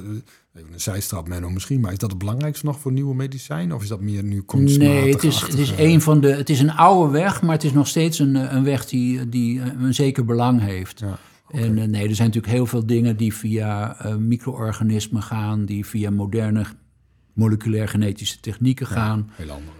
even 0.56 0.74
een 0.74 0.80
zijstrap, 0.80 1.28
Menno, 1.28 1.50
misschien, 1.50 1.80
maar 1.80 1.92
is 1.92 1.98
dat 1.98 2.10
het 2.10 2.20
belangrijkste 2.20 2.66
nog 2.66 2.80
voor 2.80 2.92
nieuwe 2.92 3.16
medicijnen? 3.16 3.76
Of 3.76 3.82
is 3.82 3.88
dat 3.88 4.02
meer 4.02 4.24
nu 4.24 4.44
kunstmatig? 4.44 4.94
Nee, 4.94 5.12
het 5.14 5.24
is, 5.24 5.42
het 5.42 5.58
is 5.58 5.74
een 5.78 6.02
van 6.02 6.22
de. 6.22 6.28
Het 6.28 6.50
is 6.50 6.60
een 6.60 6.72
oude 6.72 7.12
weg, 7.12 7.42
maar 7.42 7.56
het 7.56 7.64
is 7.64 7.74
nog 7.74 7.88
steeds 7.88 8.20
een, 8.20 8.56
een 8.56 8.64
weg 8.64 8.86
die, 8.86 9.30
die 9.30 9.62
een 9.62 9.94
zeker 9.94 10.26
belang 10.26 10.62
heeft. 10.62 11.00
Ja, 11.00 11.20
En 11.52 11.78
eh, 11.78 11.88
nee, 11.88 12.08
er 12.08 12.16
zijn 12.16 12.28
natuurlijk 12.28 12.54
heel 12.54 12.66
veel 12.66 12.86
dingen 12.86 13.18
die 13.18 13.34
via 13.34 14.00
eh, 14.00 14.16
micro-organismen 14.16 15.22
gaan, 15.22 15.66
die 15.66 15.86
via 15.86 16.10
moderne 16.10 16.66
moleculair 17.34 17.88
genetische 17.88 18.40
technieken 18.40 18.88
gaan. 18.88 19.30
heel 19.32 19.52
andere. 19.52 19.78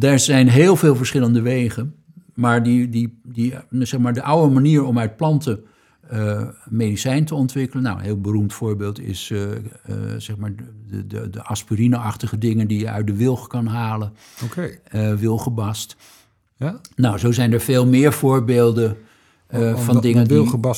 Ja. 0.00 0.08
Er 0.08 0.18
zijn 0.18 0.48
heel 0.48 0.76
veel 0.76 0.96
verschillende 0.96 1.40
wegen. 1.40 1.94
Maar, 2.34 2.62
die, 2.62 2.88
die, 2.88 3.20
die, 3.24 3.54
eh, 3.54 3.60
zeg 3.70 4.00
maar 4.00 4.12
de 4.12 4.22
oude 4.22 4.54
manier 4.54 4.84
om 4.84 4.98
uit 4.98 5.16
planten 5.16 5.60
medicijn 6.68 7.24
te 7.24 7.34
ontwikkelen. 7.34 7.84
Nou, 7.84 7.98
een 7.98 8.04
heel 8.04 8.20
beroemd 8.20 8.52
voorbeeld 8.52 9.00
is 9.00 9.32
zeg 10.16 10.36
maar 10.36 10.54
de, 10.86 11.06
de, 11.06 11.30
de 11.30 11.42
aspirine-achtige 11.42 12.38
dingen 12.38 12.68
die 12.68 12.78
je 12.78 12.90
uit 12.90 13.06
de 13.06 13.16
wilg 13.16 13.46
kan 13.46 13.66
halen. 13.66 14.12
Oké. 14.44 14.70
wilgebast. 15.16 15.96
Ja? 16.56 16.80
Nou, 16.96 17.18
zo 17.18 17.32
zijn 17.32 17.52
er 17.52 17.60
veel 17.60 17.86
meer 17.86 18.12
voorbeelden 18.12 18.96
Want 19.48 19.80
van 19.80 19.94
dat- 19.94 20.02
dingen 20.02 20.26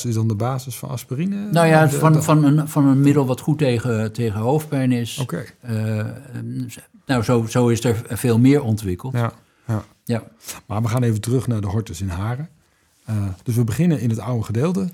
is 0.05 0.15
dan 0.15 0.29
de 0.29 0.35
basis 0.35 0.77
van 0.77 0.89
aspirine? 0.89 1.51
Nou 1.51 1.67
ja, 1.67 1.89
van, 1.91 2.23
van, 2.23 2.45
een, 2.45 2.69
van 2.69 2.87
een 2.87 3.01
middel 3.01 3.27
wat 3.27 3.41
goed 3.41 3.59
tegen, 3.59 4.13
tegen 4.13 4.41
hoofdpijn 4.41 4.93
is. 4.93 5.19
Oké. 5.19 5.45
Eh, 5.61 6.05
nou, 7.07 7.23
zo, 7.23 7.47
zo 7.47 7.69
is 7.69 7.85
er 7.85 8.03
veel 8.09 8.39
meer 8.39 8.63
ontwikkeld. 8.63 9.13
Ja. 9.13 9.33
Ja, 9.67 9.85
ja. 10.05 10.23
Maar 10.67 10.83
we 10.83 10.89
gaan 10.89 11.03
even 11.03 11.21
terug 11.21 11.47
naar 11.47 11.61
de 11.61 11.67
hortus 11.67 12.01
in 12.01 12.09
Haren. 12.09 12.49
Eh, 13.05 13.17
dus 13.43 13.55
we 13.55 13.65
beginnen 13.65 14.01
in 14.01 14.11
het 14.11 14.19
oude 14.19 14.45
gedeelte. 14.45 14.89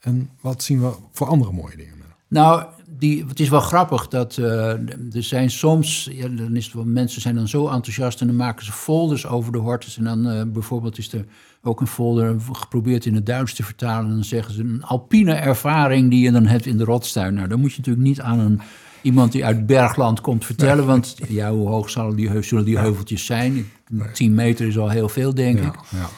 En 0.00 0.30
wat 0.40 0.62
zien 0.62 0.80
we 0.80 0.90
voor 1.12 1.26
andere 1.26 1.52
mooie 1.52 1.76
dingen? 1.76 1.92
Nou, 2.28 2.64
die, 2.98 3.24
het 3.28 3.40
is 3.40 3.48
wel 3.48 3.60
grappig 3.60 4.08
dat 4.08 4.36
eh, 4.38 4.68
er 5.14 5.22
zijn 5.22 5.50
soms, 5.50 6.08
ja, 6.12 6.28
dan 6.28 6.56
is 6.56 6.64
het 6.64 6.74
wel, 6.74 6.84
mensen 6.84 7.20
zijn 7.20 7.34
dan 7.34 7.48
zo 7.48 7.68
enthousiast 7.68 8.20
en 8.20 8.26
dan 8.26 8.36
maken 8.36 8.64
ze 8.64 8.72
folders 8.72 9.26
over 9.26 9.52
de 9.52 9.58
hortus. 9.58 9.96
En 9.98 10.04
dan 10.04 10.28
eh, 10.28 10.42
bijvoorbeeld 10.46 10.98
is 10.98 11.12
er 11.12 11.24
ook 11.62 11.80
een 11.80 11.86
folder 11.86 12.36
geprobeerd 12.52 13.06
in 13.06 13.14
het 13.14 13.26
Duits 13.26 13.54
te 13.54 13.62
vertalen. 13.62 14.08
En 14.08 14.14
dan 14.14 14.24
zeggen 14.24 14.54
ze 14.54 14.60
een 14.60 14.82
alpine 14.84 15.32
ervaring 15.32 16.10
die 16.10 16.24
je 16.24 16.30
dan 16.32 16.46
hebt 16.46 16.66
in 16.66 16.76
de 16.76 16.84
rotstuin. 16.84 17.34
Nou, 17.34 17.48
dan 17.48 17.60
moet 17.60 17.70
je 17.72 17.78
natuurlijk 17.78 18.06
niet 18.06 18.20
aan 18.20 18.38
een, 18.38 18.60
iemand 19.02 19.32
die 19.32 19.44
uit 19.44 19.66
Bergland 19.66 20.20
komt 20.20 20.44
vertellen. 20.44 20.86
Want 20.86 21.16
ja, 21.28 21.50
hoe 21.52 21.68
hoog 21.68 21.90
zullen 21.90 22.16
die, 22.16 22.42
zullen 22.42 22.64
die 22.64 22.78
heuveltjes 22.78 23.24
zijn? 23.24 23.56
Ik- 23.56 23.66
10 24.14 24.34
meter 24.34 24.66
is 24.66 24.78
al 24.78 24.88
heel 24.90 25.08
veel, 25.08 25.34
denk 25.34 25.58
ik. 25.58 25.74
Ja. 25.90 26.08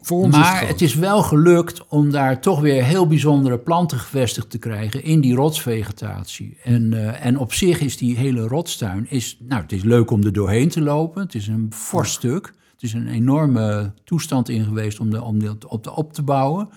Voor, 0.00 0.26
is 0.26 0.30
Maar 0.30 0.60
het, 0.60 0.68
het 0.68 0.80
is 0.80 0.94
wel 0.94 1.22
gelukt 1.22 1.88
om 1.88 2.10
daar 2.10 2.40
toch 2.40 2.60
weer 2.60 2.84
heel 2.84 3.06
bijzondere 3.06 3.58
planten 3.58 3.98
gevestigd 3.98 4.50
te 4.50 4.58
krijgen 4.58 5.04
in 5.04 5.20
die 5.20 5.34
rotsvegetatie. 5.34 6.56
En, 6.62 6.92
eh, 6.92 7.26
en 7.26 7.38
op 7.38 7.52
zich 7.52 7.80
is 7.80 7.96
die 7.96 8.16
hele 8.16 8.40
rotstuin, 8.40 9.06
is, 9.10 9.36
nou 9.40 9.62
het 9.62 9.72
is 9.72 9.82
leuk 9.82 10.10
om 10.10 10.24
er 10.24 10.32
doorheen 10.32 10.68
te 10.68 10.80
lopen. 10.80 11.22
Het 11.22 11.34
is 11.34 11.46
een 11.46 11.72
fors 11.74 12.12
stuk. 12.12 12.54
Het 12.72 12.82
is 12.82 12.92
een 12.92 13.08
enorme 13.08 13.92
toestand 14.04 14.48
in 14.48 14.64
geweest 14.64 15.00
om, 15.00 15.10
de, 15.10 15.22
om 15.22 15.38
dit 15.38 15.64
op, 15.66 15.82
te, 15.82 15.94
op 15.94 16.12
te 16.12 16.22
bouwen. 16.22 16.68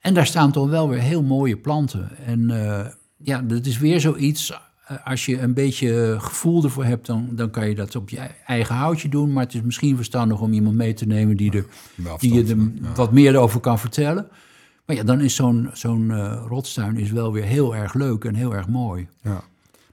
En 0.00 0.14
daar 0.14 0.26
staan 0.26 0.52
toch 0.52 0.68
wel 0.68 0.88
weer 0.88 1.00
heel 1.00 1.22
mooie 1.22 1.56
planten. 1.56 2.16
En 2.26 2.50
eh, 2.50 2.86
ja, 3.16 3.42
dat 3.42 3.66
is 3.66 3.78
weer 3.78 4.00
zoiets. 4.00 4.52
Eh, 4.86 4.96
Als 5.06 5.26
je 5.26 5.40
een 5.40 5.54
beetje 5.54 6.16
gevoel 6.18 6.64
ervoor 6.64 6.84
hebt, 6.84 7.06
dan, 7.06 7.28
dan 7.32 7.50
kan 7.50 7.68
je 7.68 7.74
dat 7.74 7.96
op 7.96 8.08
je 8.08 8.18
eigen 8.46 8.74
houtje 8.74 9.08
doen. 9.08 9.32
Maar 9.32 9.44
het 9.44 9.54
is 9.54 9.62
misschien 9.62 9.96
verstandig 9.96 10.40
om 10.40 10.52
iemand 10.52 10.76
mee 10.76 10.94
te 10.94 11.06
nemen 11.06 11.36
die, 11.36 11.52
er, 11.52 11.66
die 12.18 12.34
je 12.34 12.42
er 12.42 12.56
ja. 12.82 12.92
wat 12.94 13.12
meer 13.12 13.36
over 13.36 13.60
kan 13.60 13.78
vertellen. 13.78 14.28
Maar 14.86 14.96
ja, 14.96 15.02
dan 15.02 15.20
is 15.20 15.34
zo'n 15.34 15.70
zo'n 15.72 16.10
eh, 16.10 16.42
rotstuin 16.48 16.96
is 16.98 17.10
wel 17.10 17.32
weer 17.32 17.44
heel 17.44 17.76
erg 17.76 17.94
leuk 17.94 18.24
en 18.24 18.34
heel 18.34 18.54
erg 18.54 18.68
mooi. 18.68 19.08
Ja. 19.22 19.42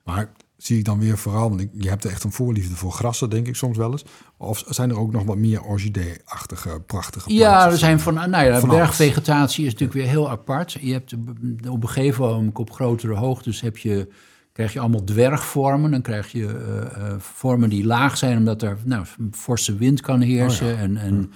Maar 0.04 0.30
zie 0.58 0.78
ik 0.78 0.86
dan 0.86 1.00
weer 1.00 1.18
vooral, 1.18 1.50
want 1.50 1.62
ik- 1.62 1.70
je 1.74 1.90
hebt 1.90 2.06
echt 2.06 2.24
een 2.24 2.32
voorliefde 2.32 2.76
voor 2.76 2.92
grassen, 2.92 3.30
denk 3.30 3.48
ik 3.48 3.56
soms 3.56 3.78
wel 3.78 3.92
eens. 3.92 4.06
Of 4.38 4.64
zijn 4.68 4.90
er 4.90 4.98
ook 5.00 5.12
nog 5.12 5.24
wat 5.24 5.38
meer 5.38 5.62
orchidee-achtige, 5.62 6.82
prachtige 6.86 7.34
Ja, 7.34 7.70
er 7.72 7.78
zijn 7.78 8.00
van, 8.00 8.14
nou 8.14 8.46
ja, 8.46 8.60
Van 8.60 8.70
bergvegetatie 8.70 9.66
is 9.66 9.72
natuurlijk 9.72 10.00
weer 10.00 10.08
heel 10.10 10.30
apart. 10.30 10.72
Je 10.82 10.92
hebt 10.92 11.14
op 11.70 11.84
een 11.84 11.90
gegeven 11.90 12.24
moment 12.26 12.58
op 12.58 12.72
grotere 12.72 13.14
hoogtes 13.16 13.62
heb 13.62 13.78
je, 13.78 14.08
krijg 14.54 14.74
je 14.74 14.80
allemaal 14.80 15.04
dwergvormen. 15.04 15.92
Dan 15.92 16.02
krijg 16.02 16.32
je 16.32 16.46
eh, 16.46 17.08
eh, 17.08 17.14
vormen 17.18 17.70
die 17.70 17.86
laag 17.86 18.18
zijn, 18.18 18.38
omdat 18.38 18.62
er 18.62 18.78
nou, 18.84 19.06
forse 19.32 19.76
wind 19.76 20.02
kan 20.02 20.22
heersen. 20.22 20.78
en, 20.78 20.98
en, 20.98 21.32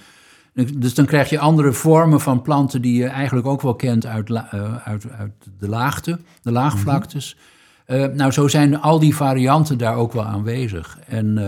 Dus 0.78 0.94
dan 0.94 1.06
krijg 1.06 1.30
je 1.30 1.38
andere 1.38 1.72
vormen 1.72 2.20
van 2.20 2.42
planten 2.42 2.82
die 2.82 2.96
je 3.02 3.06
eigenlijk 3.06 3.46
ook 3.46 3.62
wel 3.62 3.74
kent 3.74 4.06
uit, 4.06 4.30
eh, 4.30 4.76
uit, 4.84 5.10
uit 5.10 5.32
de 5.58 5.68
laagte, 5.68 6.18
de 6.42 6.52
laagvlaktes. 6.52 7.36
Eh, 7.84 8.04
nou, 8.06 8.30
zo 8.30 8.48
zijn 8.48 8.80
al 8.80 8.98
die 8.98 9.16
varianten 9.16 9.78
daar 9.78 9.96
ook 9.96 10.12
wel 10.12 10.24
aanwezig. 10.24 10.98
En 11.06 11.38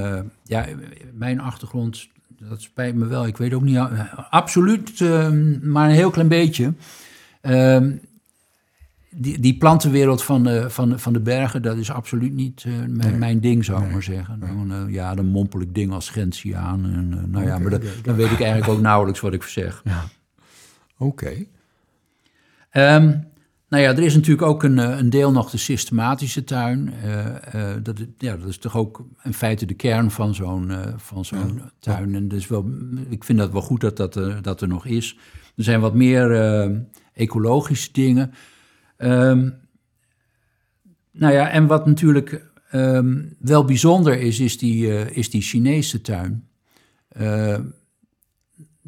ja, 0.45 0.67
mijn 1.13 1.41
achtergrond, 1.41 2.09
dat 2.29 2.63
spijt 2.63 2.95
me 2.95 3.07
wel. 3.07 3.27
Ik 3.27 3.37
weet 3.37 3.55
ook 3.55 3.63
niet, 3.63 3.79
absoluut, 4.31 5.01
maar 5.63 5.89
een 5.89 5.95
heel 5.95 6.11
klein 6.11 6.29
beetje. 6.29 6.73
Ehm, 7.41 7.93
die, 9.17 9.41
die 9.41 9.57
plantenwereld 9.59 10.23
van 10.23 10.43
de, 10.43 10.71
van, 10.71 10.89
de, 10.89 10.99
van 10.99 11.13
de 11.13 11.21
bergen, 11.21 11.63
dat 11.63 11.77
is 11.77 11.91
absoluut 11.91 12.33
niet 12.33 12.65
eh, 12.67 12.73
mijn, 12.89 13.19
mijn 13.19 13.41
ding, 13.41 13.65
zou 13.65 13.85
ik 13.85 13.93
maar 13.93 14.03
zeggen. 14.03 14.41
Dan, 14.41 14.73
eh, 14.73 14.95
ja, 14.95 15.15
dan 15.15 15.27
mompel 15.27 15.61
ik 15.61 15.75
dingen 15.75 15.95
als 15.95 16.09
Gentiaan. 16.11 16.85
En, 16.85 17.09
eh, 17.19 17.25
nou 17.25 17.45
ja, 17.47 17.59
maar 17.59 17.71
dat- 17.71 17.83
dan 18.03 18.15
weet 18.17 18.31
ik 18.31 18.41
eigenlijk 18.41 18.73
ook 18.73 18.81
nauwelijks 18.81 19.21
wat 19.21 19.33
ik 19.33 19.43
zeg. 19.43 19.83
Oké. 20.99 21.33
Ehm, 22.71 23.07
nou 23.69 23.83
ja, 23.83 23.91
er 23.91 23.99
is 24.03 24.15
natuurlijk 24.15 24.43
ook 24.49 24.63
een, 24.63 24.79
eh, 24.79 24.99
een 24.99 25.11
deel 25.11 25.33
nog 25.33 25.51
de 25.51 25.57
systematische 25.59 26.45
tuin. 26.45 26.93
Eh, 27.03 27.27
eh, 27.73 27.83
dat, 27.83 27.99
is- 27.99 28.07
ja, 28.19 28.37
dat 28.37 28.49
is 28.49 28.59
toch 28.59 28.77
ook 28.77 29.05
in 29.23 29.35
feite 29.35 29.67
de 29.67 29.75
kern 29.75 30.11
van 30.11 30.35
zo'n 30.35 30.71
eh, 30.71 30.79
van 30.97 31.25
zo'n 31.25 31.61
tuin. 31.79 32.15
En 32.15 32.29
dus 32.29 32.49
wel, 32.49 32.71
ik 33.09 33.25
vind 33.25 33.39
dat 33.39 33.53
wel 33.53 33.63
goed 33.63 33.81
dat 33.81 33.97
dat, 33.97 34.17
eh, 34.17 34.37
dat 34.43 34.61
er 34.61 34.69
nog 34.69 34.87
is. 34.87 35.19
Er 35.57 35.65
zijn 35.65 35.81
wat 35.81 35.95
meer 35.95 36.33
eh, 36.41 36.71
ecologische 37.15 37.89
dingen. 37.93 38.33
Ehm, 39.01 39.51
nou 41.11 41.33
ja, 41.33 41.51
en 41.51 41.67
wat 41.67 41.87
natuurlijk 41.87 42.49
ehm, 42.71 43.23
wel 43.39 43.65
bijzonder 43.65 44.19
is, 44.21 44.41
is 44.41 44.59
die, 44.59 44.99
eh, 44.99 45.17
is 45.17 45.31
die 45.31 45.43
Chinese 45.43 46.01
tuin. 46.01 46.49
Eh, 47.09 47.59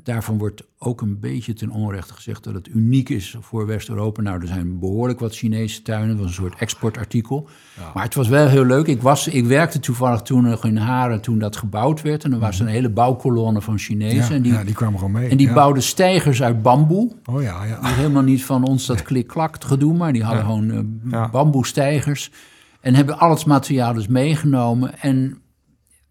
daarvan 0.05 0.39
wordt 0.39 0.63
ook 0.79 1.01
een 1.01 1.21
beetje 1.21 1.53
ten 1.53 1.71
onrechte 1.71 2.15
gezegd 2.15 2.45
dat 2.45 2.55
het 2.55 2.69
uniek 2.69 3.09
is 3.09 3.37
voor 3.41 3.67
West-Europa. 3.67 4.23
Nou, 4.23 4.41
er 4.41 4.47
zijn 4.47 4.79
behoorlijk 4.79 5.21
wat 5.21 5.35
Chinese 5.35 5.83
tuinen, 5.83 6.17
was 6.17 6.27
een 6.27 6.33
soort 6.33 6.55
exportartikel. 6.59 7.49
Maar 7.95 8.03
het 8.05 8.15
was 8.15 8.29
wel 8.29 8.49
heel 8.49 8.65
leuk. 8.65 8.87
Ik, 8.87 9.03
was, 9.03 9.29
ik 9.29 9.47
werkte 9.47 9.81
toevallig 9.81 10.23
toen 10.23 10.43
nog 10.43 10.65
in 10.65 10.77
Haren 10.77 11.21
toen 11.21 11.39
dat 11.39 11.57
gebouwd 11.57 12.03
werd. 12.03 12.25
En 12.25 12.33
er 12.33 12.39
was 12.39 12.61
een 12.61 12.67
hele 12.67 12.91
bouwkolonne 12.91 13.61
van 13.61 13.79
Chinezen. 13.79 14.19
Mhm. 14.19 14.29
Ja, 14.31 14.37
en 14.37 14.43
die, 14.43 14.53
ja, 14.53 14.65
die 14.65 14.75
kwamen 14.75 14.99
gewoon 14.99 15.13
mee. 15.13 15.29
en 15.29 15.37
die 15.37 15.53
bouwden 15.53 15.83
stijgers 15.83 16.43
uit 16.43 16.63
bamboe. 16.63 17.13
Oh 17.25 17.43
ja, 17.43 17.65
ja. 17.65 17.81
Die 17.81 17.91
helemaal 17.93 18.23
niet 18.23 18.45
van 18.45 18.65
ons 18.65 18.87
dat 18.87 19.03
klik-klak 19.03 19.65
gedoe, 19.65 19.95
maar 19.95 20.13
die 20.13 20.25
hadden 20.25 20.45
gewoon 20.45 20.71
eh, 20.71 21.11
Ja. 21.11 21.29
bamboestijgers. 21.31 22.31
En 22.81 22.95
hebben 22.95 23.19
al 23.19 23.31
het 23.31 23.47
materiaal 23.47 23.93
dus 23.95 24.07
meegenomen. 24.07 24.99
En 25.01 25.42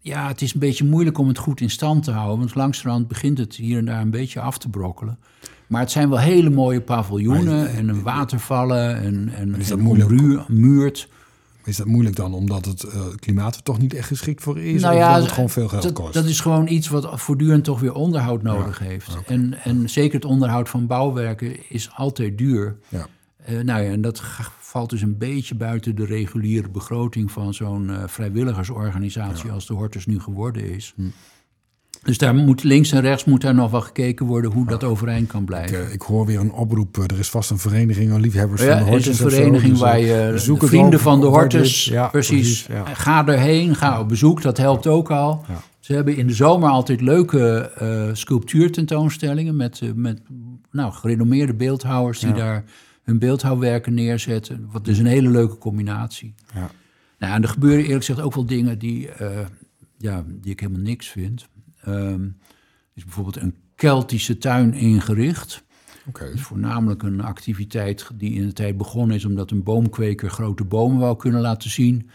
ja, 0.02 0.28
het 0.28 0.42
is 0.42 0.54
een 0.54 0.60
beetje 0.60 0.84
moeilijk 0.84 1.18
om 1.18 1.28
het 1.28 1.38
goed 1.38 1.60
in 1.60 1.70
stand 1.70 2.04
te 2.04 2.10
houden. 2.10 2.38
Want 2.38 2.54
langzamerhand 2.54 3.08
begint 3.08 3.38
het 3.38 3.54
hier 3.54 3.78
en 3.78 3.84
daar 3.84 4.00
een 4.00 4.10
beetje 4.10 4.40
af 4.40 4.58
te 4.58 4.68
brokkelen. 4.68 5.18
Maar 5.66 5.80
het 5.80 5.90
zijn 5.90 6.08
wel 6.08 6.18
hele 6.18 6.50
mooie 6.50 6.80
paviljoenen 6.80 7.58
Maar, 7.58 7.74
en 7.74 7.88
een 7.88 8.02
watervallen 8.02 8.96
en, 8.96 9.32
en, 9.36 9.54
is 9.54 9.68
dat 9.68 9.78
en 9.78 9.84
moeilijk? 9.84 10.48
ommuurd. 10.48 11.08
Is 11.64 11.76
dat 11.76 11.86
moeilijk 11.86 12.16
dan, 12.16 12.34
omdat 12.34 12.64
het 12.64 12.82
eh, 12.82 13.00
klimaat 13.20 13.56
er 13.56 13.62
toch 13.62 13.78
niet 13.78 13.94
echt 13.94 14.06
geschikt 14.06 14.42
voor 14.42 14.60
is? 14.60 14.82
Nou 14.82 14.94
of 14.94 15.00
ja, 15.00 15.14
dat 15.14 15.22
het 15.22 15.32
gewoon 15.32 15.50
veel 15.50 15.68
geld 15.68 15.82
dat, 15.82 15.92
kost? 15.92 16.14
dat 16.14 16.24
is 16.24 16.40
gewoon 16.40 16.68
iets 16.68 16.88
wat 16.88 17.20
voortdurend 17.20 17.64
toch 17.64 17.80
weer 17.80 17.94
onderhoud 17.94 18.42
nodig 18.42 18.78
heeft. 18.78 19.16
En, 19.26 19.54
en 19.64 19.90
zeker 19.90 20.14
het 20.14 20.24
onderhoud 20.24 20.68
van 20.68 20.86
bouwwerken 20.86 21.70
is 21.70 21.90
altijd 21.94 22.38
duur. 22.38 22.76
ja. 22.88 23.06
Eh, 23.44 23.60
nou 23.60 23.82
ja, 23.82 23.90
en 23.90 24.00
dat 24.00 24.22
valt 24.60 24.90
dus 24.90 25.02
een 25.02 25.18
beetje 25.18 25.54
buiten 25.54 25.94
de 25.96 26.04
reguliere 26.04 26.68
begroting 26.68 27.30
van 27.32 27.54
zo'n 27.54 27.90
eh, 27.90 27.96
vrijwilligersorganisatie 28.06 29.50
als 29.50 29.66
de 29.66 29.74
Hortus 29.74 30.06
nu 30.06 30.20
geworden 30.20 30.74
is. 30.74 30.92
Hm. 30.96 31.02
Dus 32.02 32.18
daar 32.18 32.34
moet 32.34 32.62
links 32.62 32.92
en 32.92 33.00
rechts 33.00 33.24
moet 33.24 33.40
daar 33.40 33.54
nog 33.54 33.70
wel 33.70 33.80
gekeken 33.80 34.26
worden 34.26 34.50
hoe 34.52 34.66
dat 34.66 34.84
overeind 34.84 35.26
kan 35.28 35.40
Ik, 35.40 35.46
blijven. 35.46 35.86
eh, 35.86 35.92
ik 35.92 36.02
hoor 36.02 36.26
weer 36.26 36.40
een 36.40 36.52
oproep. 36.52 36.96
Er 36.96 37.18
is 37.18 37.30
vast 37.30 37.50
een 37.50 37.58
vereniging, 37.58 38.12
een 38.12 38.20
liefhebbers 38.20 38.62
Ja, 38.62 38.68
van 38.68 38.76
de 38.78 38.84
er 38.84 38.90
hortus. 38.90 39.08
is 39.08 39.20
een 39.20 39.30
zo, 39.30 39.36
vereniging 39.36 39.72
dus, 39.72 39.80
waar 39.80 40.00
je 40.00 40.42
de 40.58 40.66
vrienden 40.66 41.00
van 41.00 41.20
de 41.20 41.26
Hortus. 41.26 41.84
Ja, 41.84 42.08
precies, 42.08 42.66
ja. 42.66 42.84
ga 42.84 43.26
erheen, 43.26 43.74
ga 43.74 44.00
op 44.00 44.08
bezoek, 44.08 44.42
dat 44.42 44.56
helpt 44.56 44.86
ook 44.86 45.10
al. 45.10 45.44
Ze 45.80 45.92
hebben 45.92 46.16
in 46.16 46.26
de 46.26 46.34
zomer 46.34 46.68
altijd 46.68 47.00
leuke 47.00 47.70
eh 47.76 48.08
sculptuurtentoonstellingen 48.12 49.56
met, 49.56 49.80
met 49.94 50.20
nou, 50.70 50.92
gerenommeerde 50.92 51.54
beeldhouwers 51.54 52.18
die 52.20 52.32
daar 52.32 52.64
hun 53.02 53.18
beeldhouwwerken 53.18 53.94
neerzetten. 53.94 54.68
Wat 54.70 54.84
dus 54.84 54.98
een 54.98 55.06
hele 55.06 55.30
leuke 55.30 55.58
combinatie. 55.58 56.34
Ja. 56.54 56.70
Nou, 57.18 57.34
en 57.34 57.42
er 57.42 57.48
gebeuren 57.48 57.84
eerlijk 57.84 58.04
gezegd 58.04 58.20
ook 58.20 58.34
wel 58.34 58.46
dingen 58.46 58.78
die, 58.78 59.08
eh, 59.08 59.46
ja, 59.98 60.24
die 60.26 60.52
ik 60.52 60.60
helemaal 60.60 60.82
niks 60.82 61.08
vind. 61.08 61.48
Ehm, 61.80 62.22
er 62.22 62.94
is 62.94 63.04
bijvoorbeeld 63.04 63.36
een 63.36 63.54
Keltische 63.74 64.38
tuin 64.38 64.74
ingericht. 64.74 65.64
Oké. 66.06 66.24
Dat 66.24 66.34
is 66.34 66.42
voornamelijk 66.42 67.02
een 67.02 67.20
activiteit 67.20 68.10
die 68.14 68.32
in 68.32 68.46
de 68.46 68.52
tijd 68.52 68.76
begonnen 68.76 69.16
is... 69.16 69.24
omdat 69.24 69.50
een 69.50 69.62
boomkweker 69.62 70.30
grote 70.30 70.64
bomen 70.64 70.98
wou 70.98 71.16
kunnen 71.16 71.40
laten 71.40 71.70
zien. 71.70 72.10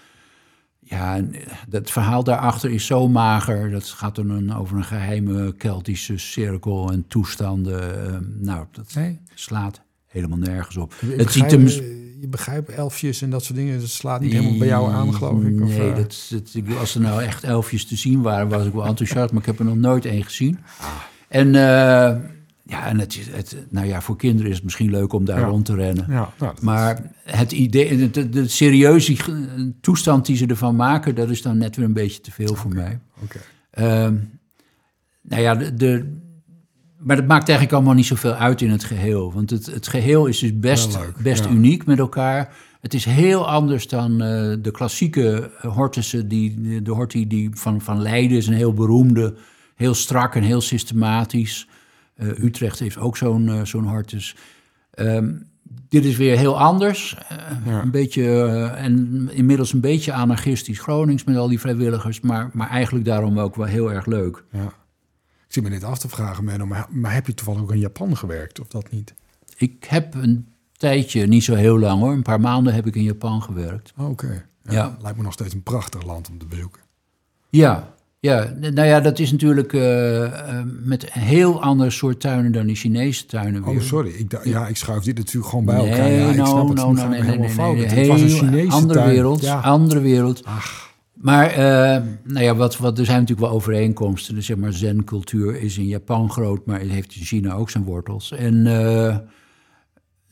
Ja, 0.79 1.15
en 1.15 1.33
eh, 1.33 1.53
het 1.69 1.91
verhaal 1.91 2.23
daarachter 2.23 2.71
is 2.71 2.85
zo 2.85 3.07
mager. 3.07 3.71
Dat 3.71 3.85
gaat 3.85 4.15
dan 4.15 4.29
een, 4.29 4.53
over 4.53 4.77
een 4.77 4.83
geheime 4.83 5.55
Keltische 5.55 6.17
cirkel 6.17 6.91
en 6.91 7.07
toestanden. 7.07 8.05
Ehm, 8.05 8.23
nou, 8.39 8.65
dat 8.71 8.93
Nee? 8.93 9.19
slaat 9.33 9.81
helemaal 10.21 10.37
nergens 10.37 10.77
op. 10.77 10.93
Je 10.99 11.13
Het 11.17 11.31
ziet 11.31 11.51
hem... 11.51 11.65
eh, 11.67 11.95
Je 12.21 12.27
begrijpt 12.27 12.69
elfjes 12.69 13.21
en 13.21 13.29
dat 13.29 13.43
soort 13.43 13.57
dingen. 13.57 13.79
Dat 13.79 13.89
slaat 13.89 14.21
niet 14.21 14.31
helemaal 14.33 14.57
bij 14.57 14.67
jou 14.67 14.91
aan, 14.91 15.13
geloof 15.13 15.43
ik. 15.43 15.61
Of, 15.61 15.69
Nee, 15.69 15.89
eh, 15.91 15.95
dat, 15.95 16.31
als 16.79 16.95
er 16.95 17.01
nou 17.01 17.23
echt 17.23 17.43
elfjes 17.43 17.85
te 17.85 17.95
zien 17.95 18.21
waren, 18.21 18.47
was 18.47 18.65
ik 18.65 18.73
wel 18.73 18.85
enthousiast, 18.85 19.31
maar 19.31 19.41
ik 19.41 19.47
heb 19.47 19.59
er 19.59 19.65
nog 19.65 19.75
nooit 19.75 20.05
één 20.05 20.23
gezien. 20.23 20.59
Ah. 20.79 20.87
En 21.27 21.47
uh, 21.47 21.53
ja, 22.63 22.85
en 22.87 22.99
het, 22.99 23.55
nou 23.69 23.87
ja, 23.87 24.01
voor 24.01 24.17
kinderen 24.17 24.49
is 24.49 24.55
het 24.55 24.63
misschien 24.63 24.89
leuk 24.89 25.13
om 25.13 25.25
daar 25.25 25.39
Ja. 25.39 25.45
rond 25.45 25.65
te 25.65 25.75
rennen. 25.75 26.05
Ja, 26.09 26.33
nou, 26.39 26.53
Maar 26.61 27.11
het 27.23 27.51
idee, 27.51 28.09
de, 28.11 28.29
de 28.29 28.47
serieuze 28.47 29.15
toestand 29.81 30.25
die 30.25 30.35
ze 30.37 30.45
ervan 30.45 30.75
maken, 30.75 31.15
dat 31.15 31.29
is 31.29 31.41
dan 31.41 31.57
net 31.57 31.75
weer 31.75 31.85
een 31.85 31.93
beetje 31.93 32.21
te 32.21 32.31
veel 32.31 32.55
voor 32.55 32.73
mij. 32.73 32.99
Oké. 33.23 33.39
Ehm, 33.71 34.15
nou 35.21 35.41
ja, 35.41 35.55
de, 35.55 35.73
de, 35.73 36.16
maar 36.97 37.15
dat 37.15 37.27
maakt 37.27 37.47
eigenlijk 37.47 37.77
allemaal 37.77 37.93
niet 37.93 38.05
zoveel 38.05 38.33
uit 38.33 38.61
in 38.61 38.69
het 38.69 38.83
geheel. 38.83 39.33
Want 39.33 39.49
het, 39.49 39.65
het 39.65 39.87
geheel 39.87 40.25
is 40.25 40.39
dus 40.39 40.59
best, 40.59 40.97
leuk, 40.97 41.17
best 41.17 41.43
ja. 41.43 41.49
uniek 41.49 41.85
met 41.85 41.99
elkaar. 41.99 42.55
Het 42.81 42.93
is 42.93 43.05
heel 43.05 43.47
anders 43.47 43.87
dan 43.87 44.21
eh, 44.21 44.55
de 44.61 44.71
klassieke 44.71 45.51
hortussen. 45.61 46.27
Die, 46.27 46.81
de 46.81 46.91
hortie 46.91 47.27
die 47.27 47.49
van, 47.53 47.81
van 47.81 48.01
Leiden 48.01 48.37
is 48.37 48.47
een 48.47 48.53
heel 48.53 48.73
beroemde, 48.73 49.35
heel 49.75 49.93
strak 49.93 50.35
en 50.35 50.43
heel 50.43 50.61
systematisch. 50.61 51.67
Eh, 52.15 52.27
Utrecht 52.27 52.79
heeft 52.79 52.97
ook 52.97 53.17
zo'n 53.17 53.49
eh, 53.49 53.61
zo'n 53.63 53.87
hortus. 53.87 54.35
Ehm, 54.91 55.33
dit 55.89 56.05
is 56.05 56.17
weer 56.17 56.37
heel 56.37 56.59
anders. 56.59 57.17
Eh, 57.29 57.37
Ja. 57.65 57.81
Een 57.81 57.91
beetje, 57.91 58.23
eh, 58.23 58.83
en 58.83 59.29
inmiddels 59.31 59.73
een 59.73 59.81
beetje 59.81 60.13
anarchistisch 60.13 60.79
Gronings 60.79 61.23
met 61.23 61.35
al 61.35 61.47
die 61.47 61.59
vrijwilligers. 61.59 62.19
Maar, 62.21 62.49
maar 62.53 62.69
eigenlijk 62.69 63.05
daarom 63.05 63.39
ook 63.39 63.55
wel 63.55 63.65
heel 63.65 63.91
erg 63.91 64.05
leuk. 64.05 64.43
Ja. 64.51 64.73
Ik 65.47 65.53
zit 65.53 65.63
me 65.63 65.69
net 65.69 65.83
af 65.83 65.99
te 65.99 66.09
vragen, 66.09 66.43
Menno, 66.43 66.65
maar, 66.65 66.85
maar 66.89 67.13
heb 67.13 67.27
je 67.27 67.33
toevallig 67.33 67.61
ook 67.61 67.71
in 67.71 67.79
Japan 67.79 68.17
gewerkt 68.17 68.59
of 68.59 68.67
dat 68.67 68.91
niet? 68.91 69.13
Ik 69.57 69.85
heb 69.87 70.13
een 70.15 70.47
tijdje, 70.77 71.27
niet 71.27 71.43
zo 71.43 71.55
heel 71.55 71.79
lang 71.79 71.99
hoor, 72.01 72.11
een 72.11 72.21
paar 72.21 72.39
maanden 72.39 72.73
heb 72.73 72.85
ik 72.87 72.95
in 72.95 73.03
Japan 73.03 73.41
gewerkt. 73.41 73.93
Oh, 73.97 74.09
Oké. 74.09 74.45
Ja, 74.63 74.71
Ja. 74.73 74.97
Lijkt 75.01 75.17
me 75.17 75.23
nog 75.23 75.33
steeds 75.33 75.53
een 75.53 75.63
prachtig 75.63 76.03
land 76.05 76.29
om 76.29 76.37
te 76.37 76.45
bezoeken. 76.45 76.81
Ja, 77.49 77.93
ja. 78.19 78.53
nou 78.59 78.87
ja, 78.87 78.99
dat 78.99 79.19
is 79.19 79.31
natuurlijk 79.31 79.73
eh, 79.73 80.23
eh, 80.25 80.65
met 80.83 81.03
een 81.03 81.21
heel 81.21 81.61
ander 81.61 81.91
soort 81.91 82.19
tuinen 82.19 82.51
dan 82.51 82.65
die 82.65 82.75
Chinese 82.75 83.25
tuinen 83.25 83.63
weer. 83.65 83.75
Oh, 83.75 83.81
sorry. 83.81 84.09
Ik, 84.09 84.43
ja, 84.45 84.67
ik 84.67 84.77
schuif 84.77 85.03
dit 85.03 85.17
natuurlijk 85.17 85.49
gewoon 85.49 85.65
bij 85.65 85.75
Nee, 85.75 85.89
elkaar. 85.89 86.11
Ja, 86.11 86.29
ik 86.29 86.35
no, 86.35 86.45
snap 86.45 86.67
het. 86.67 86.77
no, 86.77 86.91
no, 86.91 87.07
nee, 87.07 87.21
nee, 87.21 87.37
nee, 87.37 87.55
nee, 87.75 87.85
Het 87.85 88.07
was 88.07 88.21
een 88.21 88.29
Chinese 88.29 88.71
andere 88.71 88.99
tuin. 88.99 89.09
wereld, 89.13 89.41
Ja. 89.41 89.59
andere 89.59 89.99
wereld. 89.99 90.45
Ach, 90.45 90.89
Maar 91.21 91.49
eh, 91.49 92.01
nou 92.23 92.45
ja, 92.45 92.55
wat, 92.55 92.77
wat, 92.77 92.99
er 92.99 93.05
zijn 93.05 93.19
natuurlijk 93.19 93.47
wel 93.47 93.55
overeenkomsten. 93.55 94.35
Dus 94.35 94.45
zeg 94.45 94.57
maar, 94.57 94.73
zen-cultuur 94.73 95.61
is 95.61 95.77
in 95.77 95.87
Japan 95.87 96.31
groot, 96.31 96.65
maar 96.65 96.79
het 96.79 96.89
heeft 96.89 97.15
in 97.15 97.25
China 97.25 97.53
ook 97.53 97.69
zijn 97.69 97.83
wortels. 97.83 98.31
En 98.31 98.67
eh, 98.67 99.17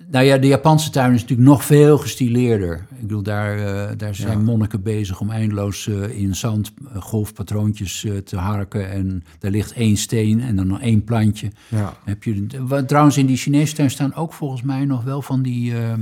nou 0.07 0.25
ja, 0.25 0.37
de 0.37 0.47
Japanse 0.47 0.89
tuin 0.89 1.13
is 1.13 1.21
natuurlijk 1.21 1.49
nog 1.49 1.65
veel 1.65 1.97
gestileerder. 1.97 2.87
Ik 2.95 3.01
bedoel, 3.01 3.23
daar, 3.23 3.57
eh, 3.57 3.97
daar 3.97 4.15
zijn 4.15 4.37
Ja. 4.37 4.43
monniken 4.43 4.83
bezig 4.83 5.19
om 5.19 5.29
eindeloos 5.29 5.87
in 6.09 6.35
zand 6.35 6.73
golfpatroontjes 6.99 8.05
te 8.23 8.37
harken. 8.37 8.91
En 8.91 9.23
daar 9.39 9.51
ligt 9.51 9.73
één 9.73 9.97
steen 9.97 10.41
en 10.41 10.55
dan 10.55 10.67
nog 10.67 10.81
één 10.81 11.03
plantje. 11.03 11.51
ja. 11.69 11.93
Heb 12.03 12.23
je, 12.23 12.45
trouwens, 12.85 13.17
in 13.17 13.25
die 13.25 13.37
Chinese 13.37 13.73
tuin 13.75 13.89
staan 13.91 14.13
ook 14.15 14.33
volgens 14.33 14.61
mij 14.61 14.85
nog 14.85 15.03
wel 15.03 15.21
van 15.21 15.41
die, 15.41 15.77
ehm, 15.77 16.01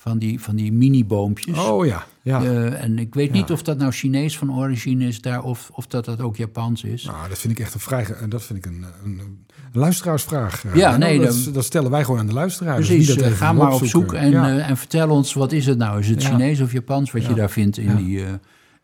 van 0.00 0.18
die, 0.18 0.40
van 0.40 0.56
die 0.56 0.72
mini-boompjes. 0.72 1.58
Oh 1.58 1.86
ja. 1.86 2.06
ja. 2.22 2.42
Eh, 2.42 2.82
en 2.82 2.98
ik 2.98 3.14
weet 3.14 3.32
niet 3.32 3.50
of 3.50 3.62
dat 3.62 3.78
nou 3.78 3.92
Chinees 3.92 4.38
van 4.38 4.52
origine 4.58 5.06
is 5.06 5.20
daar 5.20 5.42
of, 5.42 5.70
of 5.72 5.86
dat 5.86 6.04
dat 6.04 6.20
ook 6.20 6.36
Japans 6.36 6.82
is. 6.84 7.04
Nou, 7.04 7.28
dat 7.28 7.38
vind 7.38 7.52
ik 7.52 7.58
echt 7.58 7.74
een 7.74 7.80
vrij. 7.80 8.04
ge- 8.04 8.28
Dat 8.28 8.42
vind 8.42 8.58
ik 8.58 8.66
een, 8.66 8.84
een, 9.04 9.18
een 9.18 9.46
luisteraarsvraag. 9.72 10.64
eh, 10.64 10.74
Ja, 10.74 10.96
nee, 10.96 11.20
dat, 11.20 11.40
dan- 11.44 11.52
dat 11.52 11.64
stellen 11.64 11.90
wij 11.90 12.04
gewoon 12.04 12.20
aan 12.20 12.26
de 12.26 12.32
luisteraar. 12.32 12.76
Dus 12.76 12.86
Precies, 12.86 13.06
dat 13.06 13.16
eh, 13.16 13.24
even 13.24 13.36
ga 13.36 13.52
maar 13.52 13.72
op 13.72 13.84
zoek 13.84 14.12
en, 14.12 14.30
ja. 14.30 14.48
eh, 14.58 14.68
en 14.70 14.76
vertel 14.76 15.10
ons, 15.10 15.32
wat 15.32 15.52
is 15.52 15.66
het 15.66 15.78
nou? 15.78 15.98
Is 16.00 16.08
het. 16.08 16.24
Chinees 16.24 16.60
of 16.60 16.72
Japans 16.72 17.10
wat 17.12 17.26
je 17.26 17.34
daar 17.34 17.50
vindt 17.50 17.78
in, 17.78 17.96
die, 17.96 18.24
eh, 18.24 18.32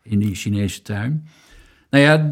in 0.02 0.18
die 0.18 0.34
Chinese 0.34 0.82
tuin? 0.82 1.26
Nou 1.90 2.04
ja, 2.04 2.30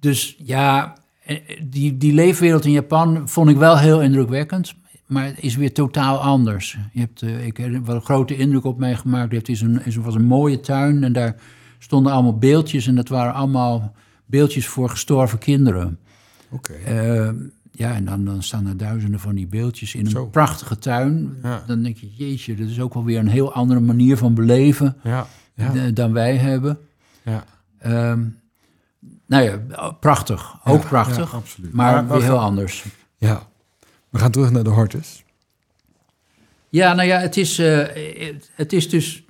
dus 0.00 0.36
ja, 0.38 0.96
eh, 1.24 1.38
die, 1.64 1.96
die 1.96 2.12
leefwereld 2.12 2.64
in 2.64 2.72
Japan 2.72 3.28
vond 3.28 3.50
ik 3.50 3.56
wel 3.56 3.78
heel 3.78 4.02
indrukwekkend. 4.02 4.74
Maar 5.12 5.24
het 5.24 5.40
is 5.40 5.56
weer 5.56 5.72
totaal 5.72 6.18
anders. 6.20 6.78
Je 6.92 7.00
hebt, 7.00 7.22
eh, 7.22 7.46
ik 7.46 7.56
heb 7.56 7.86
wel 7.86 7.94
een 7.94 8.02
grote 8.02 8.36
indruk 8.36 8.64
op 8.64 8.78
mij 8.78 8.94
gemaakt. 8.96 9.32
Het 9.32 9.48
is 9.48 9.60
een, 9.60 9.84
is, 9.84 9.96
was 9.96 10.14
een 10.14 10.24
mooie 10.24 10.60
tuin 10.60 11.04
en 11.04 11.12
daar 11.12 11.36
stonden 11.78 12.12
allemaal 12.12 12.38
beeldjes. 12.38 12.86
En 12.86 12.94
dat 12.94 13.08
waren 13.08 13.34
allemaal 13.34 13.94
beeldjes 14.26 14.66
voor 14.66 14.88
gestorven 14.90 15.38
kinderen. 15.38 15.98
Oké. 16.50 16.72
Eh, 16.72 17.30
ja, 17.72 17.94
en 17.94 18.04
dan, 18.04 18.24
dan 18.24 18.42
staan 18.42 18.66
er 18.66 18.76
duizenden 18.76 19.20
van 19.20 19.34
die 19.34 19.46
beeldjes 19.46 19.94
in 19.94 20.04
een 20.04 20.10
Zo. 20.10 20.26
prachtige 20.26 20.78
tuin. 20.78 21.36
Ja. 21.42 21.62
Dan 21.66 21.82
denk 21.82 21.96
je, 21.96 22.10
jeetje, 22.14 22.54
dat 22.54 22.68
is 22.68 22.80
ook 22.80 22.94
wel 22.94 23.04
weer 23.04 23.18
een 23.18 23.28
heel 23.28 23.52
andere 23.52 23.80
manier 23.80 24.16
van 24.16 24.34
beleven 24.34 24.96
ja. 25.02 25.26
Ja. 25.54 25.90
dan 25.90 26.12
wij 26.12 26.36
hebben. 26.36 26.78
ja. 27.22 27.44
Ehm, 27.78 28.24
nou 29.26 29.44
ja, 29.44 29.90
prachtig. 29.90 30.54
Ook 30.64 30.84
prachtig. 30.88 31.34
absoluut. 31.34 31.72
Maar, 31.72 31.92
Maar 31.92 32.06
we 32.06 32.12
weer 32.12 32.22
heel 32.22 32.38
anders. 32.38 32.84
ja. 33.16 33.50
We 34.12 34.18
gaan 34.18 34.30
terug 34.30 34.50
naar 34.50 34.64
de 34.64 34.70
hortus. 34.70 35.24
Ja, 36.68 36.94
nou 36.94 37.08
ja, 37.08 37.18
het 37.18 37.36
is, 37.36 37.58
eh, 37.58 37.86
het 38.54 38.72
is 38.72 38.88
dus... 38.88 39.24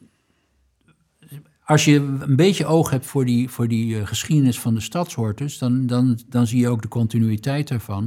Als 1.64 1.85
je 1.85 1.97
een 1.97 2.37
beetje 2.37 2.66
oog 2.66 2.90
hebt 2.90 3.07
voor 3.07 3.25
die, 3.25 3.49
voor 3.49 3.68
die 3.68 3.99
eh, 3.99 4.07
geschiedenis 4.07 4.61
van 4.61 4.75
de 4.75 4.81
stadshortus... 4.81 5.59
Dan, 5.59 5.87
dan, 5.87 6.18
dan 6.29 6.47
zie 6.47 6.61
je 6.61 6.68
ook 6.68 6.83
de 6.83 6.88
continuïteit 6.88 7.71
ervan. 7.71 8.05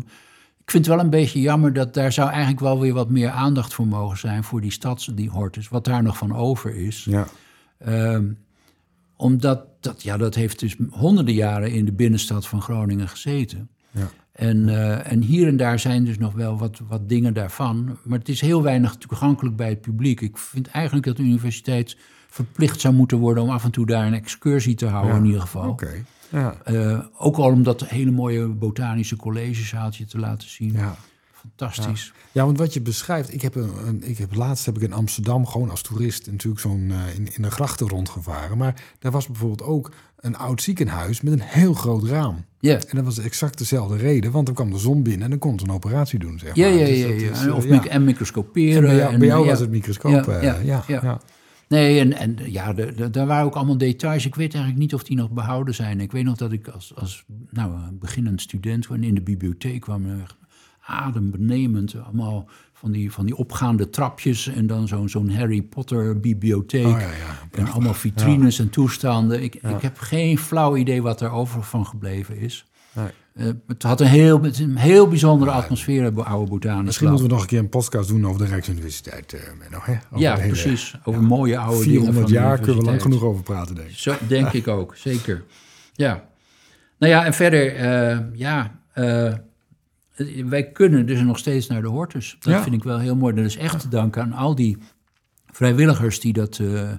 Ik 0.59 0.71
vind 0.71 0.85
het 0.85 0.95
wel 0.95 1.03
een 1.03 1.09
beetje 1.09 1.41
jammer 1.41 1.73
dat 1.73 1.93
daar 1.93 2.11
zou 2.11 2.29
eigenlijk 2.29 2.59
wel 2.59 2.79
weer 2.79 2.93
wat 2.93 3.09
meer 3.09 3.29
aandacht 3.29 3.73
voor 3.73 3.87
mogen 3.87 4.17
zijn... 4.17 4.43
voor 4.43 4.61
die 4.61 4.71
stads, 4.71 5.05
die 5.05 5.29
hortus, 5.29 5.69
wat 5.69 5.85
daar 5.85 6.03
nog 6.03 6.17
van 6.17 6.35
over 6.35 6.75
is. 6.75 7.03
Ja. 7.09 7.27
Ehm, 7.77 8.25
omdat, 9.15 9.65
dat, 9.79 10.03
ja, 10.03 10.17
dat 10.17 10.35
heeft 10.35 10.59
dus 10.59 10.75
honderden 10.89 11.33
jaren 11.33 11.71
in 11.71 11.85
de 11.85 11.93
binnenstad 11.93 12.47
van 12.47 12.61
Groningen 12.61 13.07
gezeten. 13.07 13.69
Ja. 13.95 14.09
En, 14.31 14.69
eh, 14.69 15.11
en 15.11 15.21
hier 15.21 15.47
en 15.47 15.57
daar 15.57 15.79
zijn 15.79 16.05
dus 16.05 16.17
nog 16.17 16.33
wel 16.33 16.57
wat, 16.57 16.81
wat 16.87 17.09
dingen 17.09 17.33
daarvan. 17.33 17.97
Maar 18.03 18.19
het 18.19 18.29
is 18.29 18.41
heel 18.41 18.63
weinig 18.63 18.95
toegankelijk 18.95 19.55
bij 19.55 19.69
het 19.69 19.81
publiek. 19.81 20.21
Ik 20.21 20.37
vind 20.37 20.67
eigenlijk 20.67 21.05
dat 21.05 21.17
de 21.17 21.23
universiteit 21.23 21.97
verplicht 22.27 22.79
zou 22.79 22.93
moeten 22.93 23.17
worden... 23.17 23.43
om 23.43 23.49
af 23.49 23.63
en 23.63 23.71
toe 23.71 23.85
daar 23.85 24.07
een 24.07 24.13
excursie 24.13 24.75
te 24.75 24.85
houden 24.85 25.13
Ja. 25.13 25.19
in 25.19 25.25
ieder 25.25 25.41
geval. 25.41 25.79
Ja. 26.31 26.55
Eh, 26.63 26.99
ook 27.17 27.37
al 27.37 27.51
om 27.51 27.63
dat 27.63 27.87
hele 27.87 28.11
mooie 28.11 28.47
botanische 28.47 29.15
collegezaaltje 29.15 30.05
te 30.05 30.19
laten 30.19 30.49
zien. 30.49 30.73
Ja. 30.73 30.95
Fantastisch. 31.55 32.13
Ja, 32.31 32.45
want 32.45 32.57
wat 32.57 32.73
je 32.73 32.81
beschrijft, 32.81 33.33
ik 33.33 33.41
heb, 33.41 33.55
een, 33.55 33.69
een- 33.87 34.09
ik 34.09 34.17
heb 34.17 34.33
laatst 34.35 34.65
heb 34.65 34.75
ik 34.75 34.81
in 34.81 34.93
Amsterdam 34.93 35.45
gewoon 35.47 35.69
als 35.69 35.81
toerist 35.81 36.31
natuurlijk 36.31 36.61
zo'n 36.61 36.91
eh, 36.91 37.15
in, 37.15 37.27
in 37.35 37.41
de 37.41 37.51
grachten 37.51 37.87
rondgevaren. 37.89 38.57
Maar 38.57 38.83
daar 38.99 39.11
was 39.11 39.27
bijvoorbeeld 39.27 39.63
ook 39.63 39.91
een 40.19 40.37
oud 40.37 40.61
ziekenhuis 40.61 41.21
met 41.21 41.33
een 41.33 41.41
heel 41.41 41.73
groot 41.73 42.03
raam. 42.03 42.45
Ja. 42.59 42.73
En 42.73 42.95
dat 42.95 43.05
was 43.05 43.17
exact 43.19 43.57
dezelfde 43.57 43.97
reden, 43.97 44.31
want 44.31 44.45
dan 44.45 44.55
kwam 44.55 44.71
de 44.71 44.77
zon 44.77 45.03
binnen 45.03 45.23
en 45.23 45.29
dan 45.29 45.39
kon 45.39 45.59
ze 45.59 45.65
een 45.65 45.71
operatie 45.71 46.19
doen, 46.19 46.39
zeg 46.39 46.55
Ja, 46.55 46.67
maar. 46.69 46.77
ja, 46.77 46.85
Dus 46.85 46.97
ja, 46.99 47.05
ja. 47.07 47.13
is, 47.13 47.39
En 47.41 47.47
eh, 47.49 47.55
Of 47.55 47.63
ja. 47.63 47.69
mic- 47.75 47.85
en 47.85 47.89
En 47.91 48.03
microscoperen. 48.03 48.81
bij 48.81 48.95
jou, 48.95 49.13
en, 49.13 49.19
bij 49.19 49.27
jou 49.27 49.45
was 49.45 49.59
het 49.59 49.69
microscoop. 49.69 50.11
Ja, 50.11 50.25
eh, 50.39 50.65
ja, 50.65 50.83
ja. 50.87 51.21
Nee, 51.67 51.99
en, 51.99 52.13
en 52.13 52.37
ja, 52.51 52.73
daar 53.11 53.25
waren 53.27 53.45
ook 53.45 53.55
allemaal 53.55 53.77
details. 53.77 54.25
Ik 54.25 54.35
weet 54.35 54.53
eigenlijk 54.53 54.83
niet 54.83 54.93
of 54.93 55.03
die 55.03 55.17
nog 55.17 55.31
behouden 55.31 55.75
zijn. 55.75 55.99
Ik 55.99 56.11
weet 56.11 56.23
nog 56.23 56.37
dat 56.37 56.51
ik 56.51 56.67
als, 56.67 56.95
als 56.95 57.23
nou, 57.49 57.73
beginnend 57.91 58.41
student 58.41 58.87
in 58.99 59.15
de 59.15 59.21
bibliotheek 59.21 59.81
kwam. 59.81 60.05
Adembenemend, 60.85 61.95
allemaal 62.03 62.47
van 62.73 62.91
die, 62.91 63.11
van 63.11 63.25
die 63.25 63.35
opgaande 63.35 63.89
trapjes 63.89 64.47
en 64.47 64.67
dan 64.67 64.87
zo'n 64.87 65.09
zo'n 65.09 65.29
Harry 65.31 65.61
Potter 65.61 66.19
bibliotheek. 66.19 66.85
Oh, 66.85 66.91
ja, 66.91 66.99
ja. 66.99 67.49
En 67.51 67.67
allemaal 67.71 67.93
vitrines 67.93 68.59
en 68.59 68.69
toestanden. 68.69 69.43
Ik, 69.43 69.55
ik 69.55 69.81
heb 69.81 69.97
geen 69.99 70.37
flauw 70.37 70.75
idee 70.75 71.01
wat 71.01 71.21
er 71.21 71.31
over 71.31 71.63
van 71.63 71.85
gebleven 71.85 72.37
is. 72.37 72.65
Nee. 72.93 73.07
Eh, 73.35 73.47
het 73.67 73.83
had 73.83 74.01
een 74.01 74.07
heel, 74.07 74.43
een 74.43 74.75
heel 74.75 75.07
bijzondere 75.07 75.51
atmosfeer, 75.51 76.03
het 76.03 76.23
oude 76.23 76.49
botanisch 76.49 76.85
Misschien 76.85 77.07
moeten 77.09 77.27
we 77.27 77.31
nog 77.33 77.41
een 77.41 77.47
keer 77.47 77.59
een 77.59 77.69
podcast 77.69 78.09
doen 78.09 78.27
over 78.27 78.41
de 78.41 78.47
Rijksuniversiteit. 78.47 79.33
eh, 79.33 79.41
Menno, 79.59 79.79
hè? 79.81 79.91
Over 79.91 80.19
Ja, 80.19 80.35
de 80.35 80.41
hele 80.41 80.53
precies. 80.53 80.95
Over 81.03 81.23
mooie 81.23 81.57
oude 81.57 81.83
dingen 81.83 81.89
400 81.91 82.17
van 82.17 82.25
de 82.25 82.39
jaar 82.39 82.57
kunnen 82.59 82.77
we 82.77 82.83
lang 82.89 83.01
genoeg 83.01 83.23
over 83.23 83.43
praten, 83.43 83.75
denk 83.75 83.89
ik. 83.89 83.95
Zo 83.97 84.15
denk 84.27 84.51
ik 84.51 84.67
ook, 84.67 84.95
zeker. 84.95 85.43
Ja. 85.93 86.23
Nou 86.99 87.11
ja, 87.13 87.25
en 87.25 87.33
verder, 87.33 87.75
eh, 87.75 88.17
ja, 88.33 88.79
wij 90.45 90.71
kunnen 90.71 91.05
dus 91.05 91.21
nog 91.21 91.37
steeds 91.37 91.67
naar 91.67 91.81
de 91.81 91.87
Hortus. 91.87 92.37
Dat 92.39 92.53
Ja. 92.53 92.63
vind 92.63 92.75
ik 92.75 92.83
wel 92.83 92.99
heel 92.99 93.15
mooi. 93.15 93.35
Dat 93.35 93.45
is 93.45 93.57
echt 93.57 93.79
te 93.79 93.87
danken 93.87 94.21
aan 94.21 94.33
al 94.33 94.55
die 94.55 94.77
vrijwilligers 95.51 96.19
die 96.19 96.33
dat, 96.33 96.59
eh, 96.59 96.89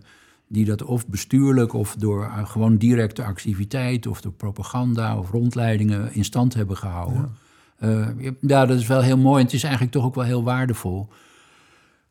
die 0.48 0.64
dat 0.64 0.82
of 0.82 1.06
bestuurlijk 1.08 1.72
of 1.72 1.94
door 1.98 2.24
eh, 2.24 2.46
gewoon 2.48 2.76
directe 2.76 3.24
activiteit 3.24 4.06
of 4.06 4.20
door 4.20 4.32
propaganda 4.32 5.18
of 5.18 5.30
rondleidingen 5.30 6.14
in 6.14 6.24
stand 6.24 6.54
hebben 6.54 6.76
gehouden. 6.76 7.34
Ja. 7.80 8.14
ja, 8.40 8.66
dat 8.66 8.78
is 8.78 8.86
wel 8.86 9.00
heel 9.02 9.18
mooi 9.18 9.38
en 9.38 9.44
het 9.44 9.54
is 9.54 9.62
eigenlijk 9.62 9.92
toch 9.92 10.04
ook 10.04 10.14
wel 10.14 10.24
heel 10.24 10.44
waardevol. 10.44 11.08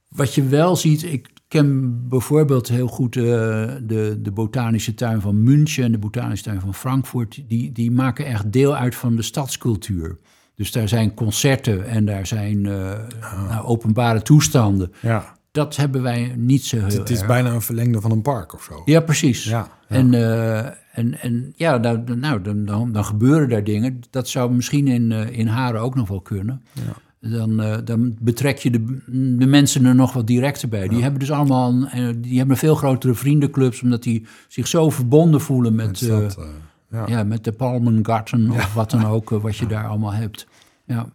Wat 0.09 0.33
je 0.33 0.43
wel 0.47 0.75
ziet, 0.75 1.03
ik 1.03 1.29
ken 1.47 1.99
bijvoorbeeld 2.09 2.67
heel 2.67 2.87
goed 2.87 3.13
de, 3.13 4.17
de 4.21 4.31
botanische 4.33 4.93
tuin 4.93 5.21
van 5.21 5.43
München 5.43 5.83
en 5.83 5.91
de 5.91 5.97
botanische 5.97 6.43
tuin 6.45 6.61
van 6.61 6.73
Frankfurt. 6.73 7.43
Die, 7.47 7.71
die 7.71 7.91
maken 7.91 8.25
echt 8.25 8.51
deel 8.51 8.75
uit 8.75 8.95
van 8.95 9.15
de 9.15 9.21
stadscultuur. 9.21 10.17
Dus 10.55 10.71
daar 10.71 10.87
zijn 10.87 11.13
concerten 11.13 11.87
en 11.87 12.05
daar 12.05 12.27
zijn 12.27 12.65
uh, 12.65 12.91
oh. 13.21 13.49
nou, 13.49 13.65
openbare 13.65 14.21
toestanden. 14.21 14.91
Ja. 15.01 15.35
Dat 15.51 15.75
hebben 15.75 16.01
wij 16.01 16.33
niet 16.37 16.65
zo 16.65 16.77
heel 16.77 16.85
Het 16.85 17.09
is 17.09 17.17
erg. 17.17 17.27
bijna 17.27 17.51
een 17.51 17.61
verlengde 17.61 18.01
van 18.01 18.11
een 18.11 18.21
park 18.21 18.53
of 18.53 18.63
zo. 18.63 18.81
Ja, 18.85 18.99
precies. 18.99 19.43
Ja, 19.43 19.67
ja. 19.87 19.95
En, 19.95 20.13
uh, 20.13 20.57
en, 20.91 21.21
en 21.21 21.53
ja, 21.55 21.77
nou, 21.77 22.15
nou 22.15 22.41
dan, 22.41 22.65
dan, 22.65 22.91
dan, 22.91 23.05
gebeuren 23.05 23.49
daar 23.49 23.63
dingen. 23.63 24.01
Dat 24.09 24.27
zou 24.27 24.53
misschien 24.53 24.87
in, 24.87 25.11
uh, 25.11 25.37
in 25.37 25.47
Haren 25.47 25.81
ook 25.81 25.95
nog 25.95 26.07
wel 26.07 26.21
kunnen. 26.21 26.61
Ja. 26.71 27.29
Dan, 27.29 27.61
uh, 27.61 27.75
dan 27.83 28.15
betrek 28.19 28.57
je 28.57 28.69
de, 28.69 29.01
de 29.37 29.45
mensen 29.45 29.85
er 29.85 29.95
nog 29.95 30.13
wat 30.13 30.27
directer 30.27 30.69
bij. 30.69 30.87
Die 30.87 31.01
hebben 31.01 31.19
dus 31.19 31.31
allemaal 31.31 31.89
die 32.17 32.37
hebben 32.37 32.57
veel 32.57 32.75
grotere 32.75 33.13
vriendenclubs, 33.13 33.81
omdat 33.81 34.03
die 34.03 34.25
zich 34.47 34.67
zo 34.67 34.89
verbonden 34.89 35.41
voelen 35.41 35.75
met, 35.75 36.01
Met 36.01 36.09
dat, 36.09 36.37
ja. 36.95 37.17
ja. 37.17 37.23
met 37.23 37.43
de 37.43 37.51
Palmengarten 37.51 38.51
of 38.51 38.73
wat 38.73 38.91
dan 38.91 39.05
ook, 39.05 39.31
uh, 39.31 39.41
wat 39.41 39.57
je 39.57 39.67
daar 39.67 39.87
allemaal 39.87 40.13
hebt. 40.13 40.47
Ja. 40.85 41.09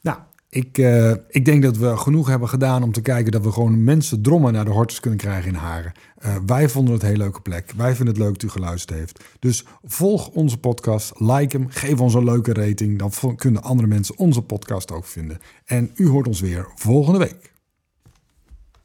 Nou, 0.00 0.18
ik, 0.48 0.78
uh, 0.78 1.10
ik 1.28 1.44
denk 1.44 1.62
dat 1.62 1.76
we 1.76 1.96
genoeg 1.96 2.28
hebben 2.28 2.48
gedaan 2.48 2.82
om 2.82 2.92
te 2.92 3.00
kijken 3.00 3.32
dat 3.32 3.42
we 3.42 3.52
gewoon 3.52 3.84
mensen 3.84 4.22
drommen 4.22 4.52
naar 4.52 4.64
de 4.64 4.70
hortus 4.70 5.00
kunnen 5.00 5.18
krijgen 5.18 5.48
in 5.48 5.54
Haren. 5.54 5.92
Uh, 6.24 6.36
wij 6.46 6.68
vonden 6.68 6.94
het 6.94 7.02
een 7.02 7.08
hele 7.08 7.22
leuke 7.22 7.40
plek. 7.40 7.72
Wij 7.76 7.94
vinden 7.94 8.14
het 8.14 8.22
leuk 8.22 8.32
dat 8.32 8.42
u 8.42 8.48
geluisterd 8.48 8.98
heeft. 8.98 9.24
Dus 9.38 9.64
volg 9.84 10.28
onze 10.28 10.58
podcast, 10.58 11.20
like 11.20 11.56
hem, 11.56 11.66
geef 11.68 12.00
ons 12.00 12.14
een 12.14 12.24
leuke 12.24 12.52
rating. 12.52 12.98
Dan 12.98 13.36
kunnen 13.36 13.62
andere 13.62 13.88
mensen 13.88 14.18
onze 14.18 14.42
podcast 14.42 14.92
ook 14.92 15.04
vinden. 15.04 15.38
En 15.64 15.90
u 15.94 16.08
hoort 16.08 16.26
ons 16.26 16.40
weer 16.40 16.68
volgende 16.74 17.18
week. 17.18 17.56